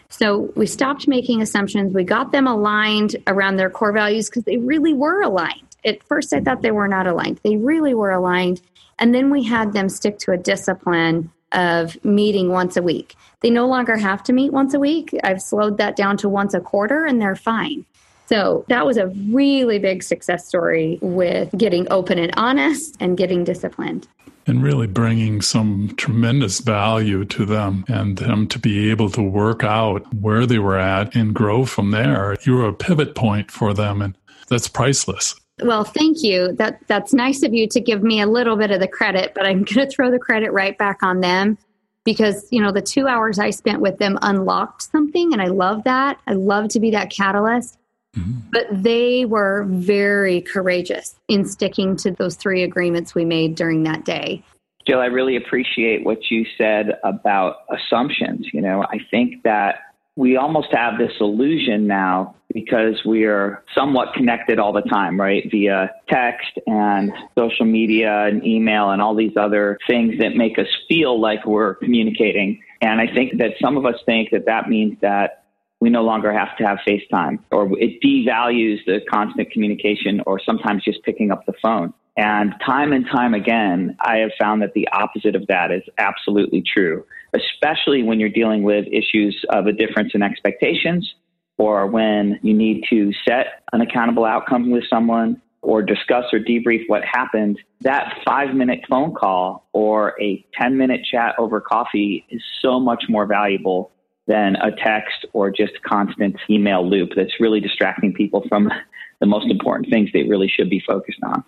So 0.08 0.50
we 0.56 0.64
stopped 0.64 1.06
making 1.06 1.42
assumptions. 1.42 1.92
We 1.92 2.02
got 2.02 2.32
them 2.32 2.46
aligned 2.46 3.14
around 3.26 3.56
their 3.56 3.68
core 3.68 3.92
values 3.92 4.30
because 4.30 4.44
they 4.44 4.56
really 4.56 4.94
were 4.94 5.20
aligned. 5.20 5.76
At 5.84 6.02
first, 6.04 6.32
I 6.32 6.40
thought 6.40 6.62
they 6.62 6.70
were 6.70 6.88
not 6.88 7.06
aligned. 7.06 7.40
They 7.44 7.58
really 7.58 7.92
were 7.92 8.10
aligned. 8.10 8.62
And 8.98 9.14
then 9.14 9.28
we 9.28 9.44
had 9.44 9.74
them 9.74 9.90
stick 9.90 10.18
to 10.20 10.32
a 10.32 10.38
discipline 10.38 11.30
of 11.52 12.02
meeting 12.02 12.48
once 12.50 12.78
a 12.78 12.82
week. 12.82 13.16
They 13.42 13.50
no 13.50 13.66
longer 13.66 13.98
have 13.98 14.22
to 14.22 14.32
meet 14.32 14.50
once 14.50 14.72
a 14.72 14.80
week. 14.80 15.14
I've 15.24 15.42
slowed 15.42 15.76
that 15.76 15.94
down 15.94 16.16
to 16.18 16.28
once 16.30 16.54
a 16.54 16.60
quarter 16.60 17.04
and 17.04 17.20
they're 17.20 17.36
fine. 17.36 17.84
So 18.30 18.64
that 18.68 18.86
was 18.86 18.96
a 18.96 19.08
really 19.08 19.78
big 19.78 20.02
success 20.02 20.48
story 20.48 20.98
with 21.02 21.50
getting 21.58 21.86
open 21.92 22.18
and 22.18 22.32
honest 22.38 22.96
and 22.98 23.14
getting 23.14 23.44
disciplined. 23.44 24.08
And 24.46 24.62
really 24.62 24.86
bringing 24.86 25.42
some 25.42 25.94
tremendous 25.96 26.60
value 26.60 27.24
to 27.24 27.44
them 27.44 27.84
and 27.88 28.16
them 28.16 28.46
to 28.46 28.60
be 28.60 28.90
able 28.90 29.10
to 29.10 29.22
work 29.22 29.64
out 29.64 30.14
where 30.14 30.46
they 30.46 30.60
were 30.60 30.78
at 30.78 31.16
and 31.16 31.34
grow 31.34 31.64
from 31.64 31.90
there. 31.90 32.36
You 32.42 32.54
were 32.54 32.68
a 32.68 32.72
pivot 32.72 33.16
point 33.16 33.50
for 33.50 33.74
them, 33.74 34.00
and 34.00 34.16
that's 34.48 34.68
priceless. 34.68 35.34
Well, 35.62 35.84
thank 35.84 36.22
you. 36.22 36.52
That 36.52 36.80
that's 36.86 37.12
nice 37.12 37.42
of 37.42 37.54
you 37.54 37.66
to 37.68 37.80
give 37.80 38.02
me 38.02 38.20
a 38.20 38.26
little 38.26 38.56
bit 38.56 38.70
of 38.70 38.80
the 38.80 38.88
credit, 38.88 39.32
but 39.34 39.46
I'm 39.46 39.64
going 39.64 39.86
to 39.86 39.90
throw 39.90 40.10
the 40.10 40.18
credit 40.18 40.52
right 40.52 40.76
back 40.76 41.02
on 41.02 41.20
them 41.20 41.58
because, 42.04 42.46
you 42.50 42.62
know, 42.62 42.70
the 42.70 42.82
2 42.82 43.08
hours 43.08 43.38
I 43.38 43.50
spent 43.50 43.80
with 43.80 43.98
them 43.98 44.18
unlocked 44.22 44.82
something 44.82 45.32
and 45.32 45.42
I 45.42 45.46
love 45.46 45.84
that. 45.84 46.20
I 46.26 46.34
love 46.34 46.68
to 46.68 46.80
be 46.80 46.90
that 46.92 47.10
catalyst. 47.10 47.78
Mm-hmm. 48.16 48.50
But 48.50 48.66
they 48.70 49.24
were 49.24 49.64
very 49.68 50.40
courageous 50.40 51.16
in 51.28 51.44
sticking 51.44 51.96
to 51.96 52.10
those 52.12 52.36
three 52.36 52.62
agreements 52.62 53.14
we 53.14 53.24
made 53.24 53.54
during 53.54 53.82
that 53.84 54.04
day. 54.04 54.42
Jill, 54.86 55.00
I 55.00 55.06
really 55.06 55.36
appreciate 55.36 56.04
what 56.04 56.30
you 56.30 56.46
said 56.56 56.98
about 57.02 57.56
assumptions. 57.70 58.46
You 58.52 58.60
know, 58.60 58.84
I 58.84 58.98
think 59.10 59.42
that 59.42 59.80
we 60.14 60.36
almost 60.36 60.68
have 60.72 60.96
this 60.98 61.12
illusion 61.20 61.86
now 61.86 62.36
because 62.54 63.02
we 63.04 63.24
are 63.24 63.62
somewhat 63.74 64.14
connected 64.14 64.58
all 64.58 64.72
the 64.72 64.82
time, 64.82 65.20
right? 65.20 65.44
Via 65.50 65.90
text 66.08 66.58
and 66.66 67.12
social 67.36 67.66
media 67.66 68.26
and 68.26 68.46
email 68.46 68.90
and 68.90 69.02
all 69.02 69.14
these 69.14 69.36
other 69.36 69.76
things 69.86 70.18
that 70.20 70.36
make 70.36 70.58
us 70.58 70.68
feel 70.88 71.20
like 71.20 71.44
we're 71.44 71.74
communicating. 71.74 72.62
And 72.80 73.00
I 73.00 73.12
think 73.12 73.38
that 73.38 73.50
some 73.60 73.76
of 73.76 73.84
us 73.84 73.96
think 74.06 74.30
that 74.30 74.46
that 74.46 74.68
means 74.68 74.96
that 75.02 75.45
we 75.86 75.90
no 75.90 76.02
longer 76.02 76.32
have 76.32 76.56
to 76.56 76.66
have 76.66 76.78
FaceTime 76.84 77.38
or 77.52 77.68
it 77.78 78.02
devalues 78.04 78.78
the 78.86 78.98
constant 79.08 79.52
communication 79.52 80.20
or 80.26 80.40
sometimes 80.44 80.82
just 80.82 81.00
picking 81.04 81.30
up 81.30 81.46
the 81.46 81.52
phone. 81.62 81.94
And 82.16 82.54
time 82.66 82.92
and 82.92 83.06
time 83.06 83.34
again, 83.34 83.96
I 84.00 84.16
have 84.16 84.32
found 84.36 84.62
that 84.62 84.72
the 84.74 84.88
opposite 84.92 85.36
of 85.36 85.46
that 85.46 85.70
is 85.70 85.82
absolutely 85.96 86.64
true, 86.74 87.04
especially 87.36 88.02
when 88.02 88.18
you're 88.18 88.30
dealing 88.30 88.64
with 88.64 88.86
issues 88.90 89.44
of 89.50 89.68
a 89.68 89.72
difference 89.72 90.10
in 90.12 90.24
expectations 90.24 91.08
or 91.56 91.86
when 91.86 92.40
you 92.42 92.52
need 92.52 92.82
to 92.90 93.12
set 93.24 93.62
an 93.72 93.80
accountable 93.80 94.24
outcome 94.24 94.72
with 94.72 94.82
someone 94.90 95.40
or 95.62 95.82
discuss 95.82 96.24
or 96.32 96.40
debrief 96.40 96.82
what 96.88 97.02
happened. 97.04 97.60
That 97.82 98.12
five 98.26 98.56
minute 98.56 98.80
phone 98.90 99.14
call 99.14 99.68
or 99.72 100.20
a 100.20 100.44
10 100.60 100.76
minute 100.76 101.02
chat 101.08 101.36
over 101.38 101.60
coffee 101.60 102.26
is 102.28 102.42
so 102.60 102.80
much 102.80 103.04
more 103.08 103.26
valuable 103.26 103.92
than 104.26 104.56
a 104.56 104.72
text 104.72 105.24
or 105.32 105.50
just 105.50 105.80
constant 105.82 106.36
email 106.50 106.88
loop 106.88 107.10
that's 107.14 107.40
really 107.40 107.60
distracting 107.60 108.12
people 108.12 108.44
from 108.48 108.70
the 109.20 109.26
most 109.26 109.50
important 109.50 109.88
things 109.90 110.10
they 110.12 110.24
really 110.24 110.48
should 110.48 110.68
be 110.68 110.82
focused 110.86 111.20
on. 111.22 111.42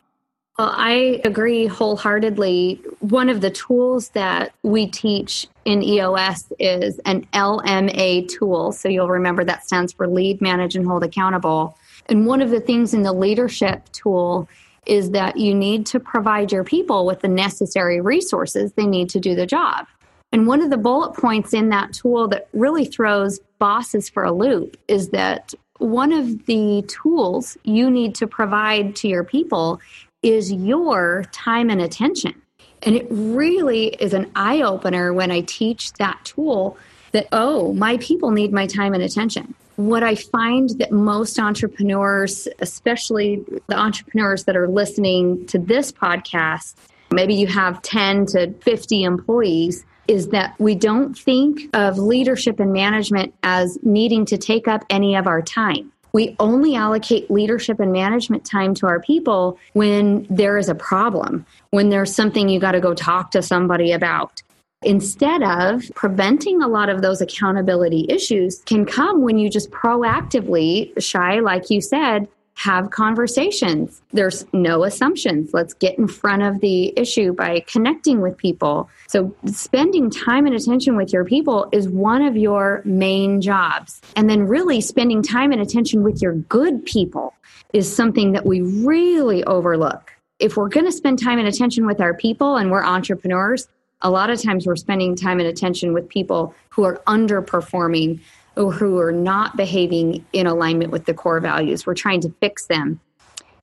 Well, 0.58 0.72
I 0.74 1.20
agree 1.24 1.66
wholeheartedly. 1.66 2.80
One 2.98 3.28
of 3.28 3.42
the 3.42 3.50
tools 3.50 4.08
that 4.10 4.52
we 4.64 4.88
teach 4.88 5.46
in 5.64 5.84
EOS 5.84 6.52
is 6.58 6.98
an 7.04 7.26
LMA 7.32 8.26
tool. 8.26 8.72
So 8.72 8.88
you'll 8.88 9.08
remember 9.08 9.44
that 9.44 9.64
stands 9.64 9.92
for 9.92 10.08
lead, 10.08 10.40
manage, 10.40 10.74
and 10.74 10.84
hold 10.84 11.04
accountable. 11.04 11.78
And 12.06 12.26
one 12.26 12.42
of 12.42 12.50
the 12.50 12.58
things 12.58 12.92
in 12.92 13.04
the 13.04 13.12
leadership 13.12 13.84
tool 13.92 14.48
is 14.84 15.10
that 15.12 15.36
you 15.36 15.54
need 15.54 15.86
to 15.86 16.00
provide 16.00 16.50
your 16.50 16.64
people 16.64 17.06
with 17.06 17.20
the 17.20 17.28
necessary 17.28 18.00
resources 18.00 18.72
they 18.72 18.86
need 18.86 19.10
to 19.10 19.20
do 19.20 19.36
the 19.36 19.46
job. 19.46 19.86
And 20.32 20.46
one 20.46 20.60
of 20.60 20.70
the 20.70 20.76
bullet 20.76 21.14
points 21.14 21.54
in 21.54 21.70
that 21.70 21.92
tool 21.92 22.28
that 22.28 22.48
really 22.52 22.84
throws 22.84 23.40
bosses 23.58 24.08
for 24.08 24.24
a 24.24 24.32
loop 24.32 24.76
is 24.88 25.10
that 25.10 25.54
one 25.78 26.12
of 26.12 26.46
the 26.46 26.84
tools 26.88 27.56
you 27.62 27.90
need 27.90 28.14
to 28.16 28.26
provide 28.26 28.94
to 28.96 29.08
your 29.08 29.24
people 29.24 29.80
is 30.22 30.52
your 30.52 31.24
time 31.32 31.70
and 31.70 31.80
attention. 31.80 32.34
And 32.82 32.94
it 32.94 33.06
really 33.10 33.88
is 33.94 34.12
an 34.12 34.30
eye 34.34 34.62
opener 34.62 35.12
when 35.12 35.30
I 35.30 35.40
teach 35.42 35.92
that 35.94 36.18
tool 36.24 36.76
that, 37.12 37.26
oh, 37.32 37.72
my 37.72 37.96
people 37.98 38.30
need 38.30 38.52
my 38.52 38.66
time 38.66 38.94
and 38.94 39.02
attention. 39.02 39.54
What 39.76 40.02
I 40.02 40.14
find 40.14 40.70
that 40.80 40.92
most 40.92 41.38
entrepreneurs, 41.38 42.48
especially 42.58 43.44
the 43.68 43.76
entrepreneurs 43.76 44.44
that 44.44 44.56
are 44.56 44.68
listening 44.68 45.46
to 45.46 45.58
this 45.58 45.92
podcast, 45.92 46.74
maybe 47.10 47.34
you 47.34 47.46
have 47.46 47.80
10 47.82 48.26
to 48.26 48.52
50 48.54 49.04
employees, 49.04 49.84
is 50.08 50.28
that 50.28 50.54
we 50.58 50.74
don't 50.74 51.16
think 51.16 51.68
of 51.74 51.98
leadership 51.98 52.58
and 52.58 52.72
management 52.72 53.34
as 53.42 53.78
needing 53.82 54.24
to 54.26 54.38
take 54.38 54.66
up 54.66 54.84
any 54.90 55.14
of 55.14 55.26
our 55.26 55.42
time 55.42 55.92
we 56.12 56.34
only 56.38 56.74
allocate 56.74 57.30
leadership 57.30 57.80
and 57.80 57.92
management 57.92 58.44
time 58.44 58.74
to 58.74 58.86
our 58.86 59.00
people 59.00 59.58
when 59.74 60.26
there 60.30 60.58
is 60.58 60.68
a 60.68 60.74
problem, 60.74 61.44
when 61.70 61.90
there's 61.90 62.14
something 62.14 62.48
you 62.48 62.60
got 62.60 62.72
to 62.72 62.80
go 62.80 62.94
talk 62.94 63.30
to 63.32 63.42
somebody 63.42 63.92
about. 63.92 64.42
Instead 64.82 65.42
of 65.42 65.90
preventing 65.94 66.62
a 66.62 66.68
lot 66.68 66.88
of 66.88 67.02
those 67.02 67.20
accountability 67.20 68.06
issues 68.08 68.60
can 68.60 68.84
come 68.84 69.22
when 69.22 69.36
you 69.36 69.50
just 69.50 69.70
proactively, 69.70 70.92
Shai, 71.02 71.40
like 71.40 71.68
you 71.68 71.80
said, 71.80 72.28
have 72.58 72.90
conversations. 72.90 74.02
There's 74.10 74.44
no 74.52 74.82
assumptions. 74.82 75.50
Let's 75.54 75.74
get 75.74 75.96
in 75.96 76.08
front 76.08 76.42
of 76.42 76.60
the 76.60 76.92
issue 76.98 77.32
by 77.32 77.60
connecting 77.68 78.20
with 78.20 78.36
people. 78.36 78.90
So, 79.06 79.32
spending 79.46 80.10
time 80.10 80.44
and 80.44 80.56
attention 80.56 80.96
with 80.96 81.12
your 81.12 81.24
people 81.24 81.68
is 81.70 81.88
one 81.88 82.20
of 82.20 82.36
your 82.36 82.82
main 82.84 83.40
jobs. 83.40 84.00
And 84.16 84.28
then, 84.28 84.48
really, 84.48 84.80
spending 84.80 85.22
time 85.22 85.52
and 85.52 85.60
attention 85.60 86.02
with 86.02 86.20
your 86.20 86.34
good 86.34 86.84
people 86.84 87.32
is 87.72 87.94
something 87.94 88.32
that 88.32 88.44
we 88.44 88.62
really 88.62 89.44
overlook. 89.44 90.12
If 90.40 90.56
we're 90.56 90.68
going 90.68 90.86
to 90.86 90.92
spend 90.92 91.22
time 91.22 91.38
and 91.38 91.46
attention 91.46 91.86
with 91.86 92.00
our 92.00 92.14
people 92.14 92.56
and 92.56 92.72
we're 92.72 92.84
entrepreneurs, 92.84 93.68
a 94.02 94.10
lot 94.10 94.30
of 94.30 94.42
times 94.42 94.66
we're 94.66 94.76
spending 94.76 95.14
time 95.14 95.38
and 95.38 95.48
attention 95.48 95.92
with 95.92 96.08
people 96.08 96.56
who 96.70 96.82
are 96.82 97.00
underperforming 97.06 98.18
or 98.18 98.18
who 98.58 98.98
are 98.98 99.12
not 99.12 99.56
behaving 99.56 100.24
in 100.32 100.46
alignment 100.46 100.90
with 100.90 101.06
the 101.06 101.14
core 101.14 101.40
values. 101.40 101.86
We're 101.86 101.94
trying 101.94 102.20
to 102.22 102.34
fix 102.40 102.66
them. 102.66 103.00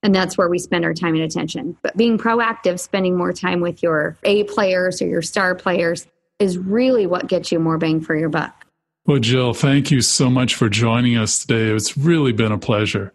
And 0.01 0.13
that's 0.13 0.37
where 0.37 0.49
we 0.49 0.59
spend 0.59 0.85
our 0.85 0.93
time 0.93 1.15
and 1.15 1.23
attention. 1.23 1.77
But 1.81 1.97
being 1.97 2.17
proactive, 2.17 2.79
spending 2.79 3.17
more 3.17 3.33
time 3.33 3.59
with 3.59 3.83
your 3.83 4.17
A 4.23 4.43
players 4.45 5.01
or 5.01 5.07
your 5.07 5.21
star 5.21 5.55
players 5.55 6.07
is 6.39 6.57
really 6.57 7.07
what 7.07 7.27
gets 7.27 7.51
you 7.51 7.59
more 7.59 7.77
bang 7.77 8.01
for 8.01 8.15
your 8.15 8.29
buck. 8.29 8.65
Well, 9.05 9.19
Jill, 9.19 9.53
thank 9.53 9.91
you 9.91 10.01
so 10.01 10.29
much 10.29 10.55
for 10.55 10.69
joining 10.69 11.17
us 11.17 11.45
today. 11.45 11.75
It's 11.75 11.97
really 11.97 12.31
been 12.31 12.51
a 12.51 12.57
pleasure. 12.57 13.13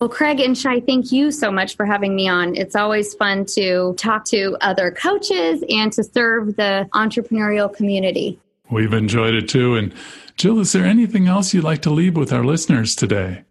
Well, 0.00 0.08
Craig 0.08 0.40
and 0.40 0.56
Shai, 0.56 0.80
thank 0.80 1.12
you 1.12 1.30
so 1.30 1.52
much 1.52 1.76
for 1.76 1.84
having 1.84 2.16
me 2.16 2.26
on. 2.26 2.56
It's 2.56 2.74
always 2.74 3.12
fun 3.14 3.44
to 3.46 3.94
talk 3.98 4.24
to 4.26 4.56
other 4.62 4.90
coaches 4.90 5.62
and 5.68 5.92
to 5.92 6.02
serve 6.02 6.56
the 6.56 6.88
entrepreneurial 6.94 7.70
community. 7.74 8.38
We've 8.70 8.94
enjoyed 8.94 9.34
it 9.34 9.48
too. 9.48 9.76
And 9.76 9.92
Jill, 10.40 10.58
is 10.58 10.72
there 10.72 10.86
anything 10.86 11.28
else 11.28 11.52
you'd 11.52 11.64
like 11.64 11.82
to 11.82 11.90
leave 11.90 12.16
with 12.16 12.32
our 12.32 12.42
listeners 12.42 12.96
today? 12.96 13.42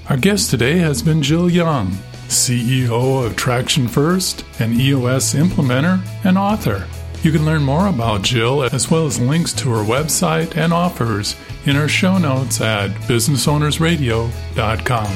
Our 0.10 0.18
guest 0.18 0.52
today 0.52 0.78
has 0.78 1.02
been 1.02 1.24
Jill 1.24 1.50
Young, 1.50 1.88
CEO 2.28 3.26
of 3.26 3.36
Traction 3.36 3.88
First, 3.88 4.46
an 4.60 4.80
EOS 4.80 5.34
implementer 5.34 6.00
and 6.24 6.38
author. 6.38 6.88
You 7.24 7.32
can 7.32 7.46
learn 7.46 7.64
more 7.64 7.88
about 7.88 8.22
Jill 8.22 8.64
as 8.64 8.92
well 8.92 9.08
as 9.08 9.20
links 9.20 9.54
to 9.54 9.72
her 9.72 9.84
website 9.84 10.58
and 10.58 10.74
offers 10.74 11.36
in 11.66 11.76
our 11.76 11.88
show 11.88 12.18
notes 12.18 12.62
at 12.62 12.92
businessownersradio.com. 13.08 15.08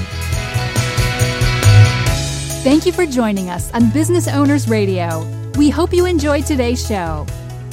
Thank 2.64 2.86
you 2.86 2.92
for 2.92 3.06
joining 3.06 3.50
us 3.50 3.72
on 3.74 3.90
Business 3.92 4.28
Owners 4.28 4.68
Radio. 4.68 5.26
We 5.58 5.70
hope 5.70 5.94
you 5.94 6.06
enjoyed 6.06 6.46
today's 6.46 6.86
show. 6.86 7.26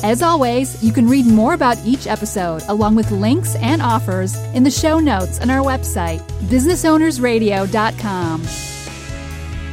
As 0.04 0.22
always, 0.22 0.80
you 0.84 0.92
can 0.92 1.08
read 1.08 1.24
more 1.24 1.54
about 1.54 1.78
each 1.82 2.06
episode 2.06 2.62
along 2.68 2.94
with 2.94 3.10
links 3.10 3.56
and 3.56 3.80
offers 3.80 4.36
in 4.52 4.62
the 4.62 4.70
show 4.70 4.98
notes 4.98 5.40
on 5.40 5.48
our 5.48 5.64
website, 5.64 6.20
businessownersradio.com. 6.50 8.42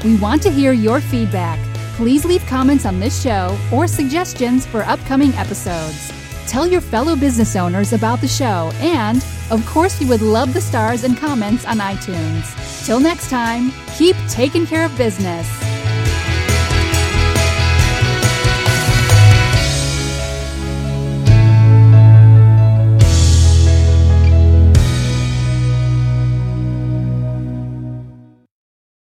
We 0.05 0.15
want 0.21 0.41
to 0.43 0.49
hear 0.49 0.71
your 0.71 1.01
feedback. 1.01 1.59
Please 1.97 2.23
leave 2.23 2.45
comments 2.45 2.85
on 2.85 3.01
this 3.01 3.21
show 3.21 3.59
or 3.73 3.87
suggestions 3.87 4.65
for 4.65 4.83
upcoming 4.83 5.33
episodes. 5.33 6.13
Tell 6.47 6.65
your 6.65 6.79
fellow 6.79 7.17
business 7.17 7.57
owners 7.57 7.91
about 7.91 8.21
the 8.21 8.27
show, 8.29 8.71
and, 8.75 9.21
of 9.49 9.65
course, 9.65 9.99
we 9.99 10.05
would 10.05 10.21
love 10.21 10.53
the 10.53 10.61
stars 10.61 11.03
and 11.03 11.17
comments 11.17 11.65
on 11.65 11.79
iTunes. 11.79 12.85
Till 12.85 13.01
next 13.01 13.29
time, 13.29 13.73
keep 13.97 14.15
taking 14.29 14.65
care 14.65 14.85
of 14.85 14.97
business. 14.97 15.70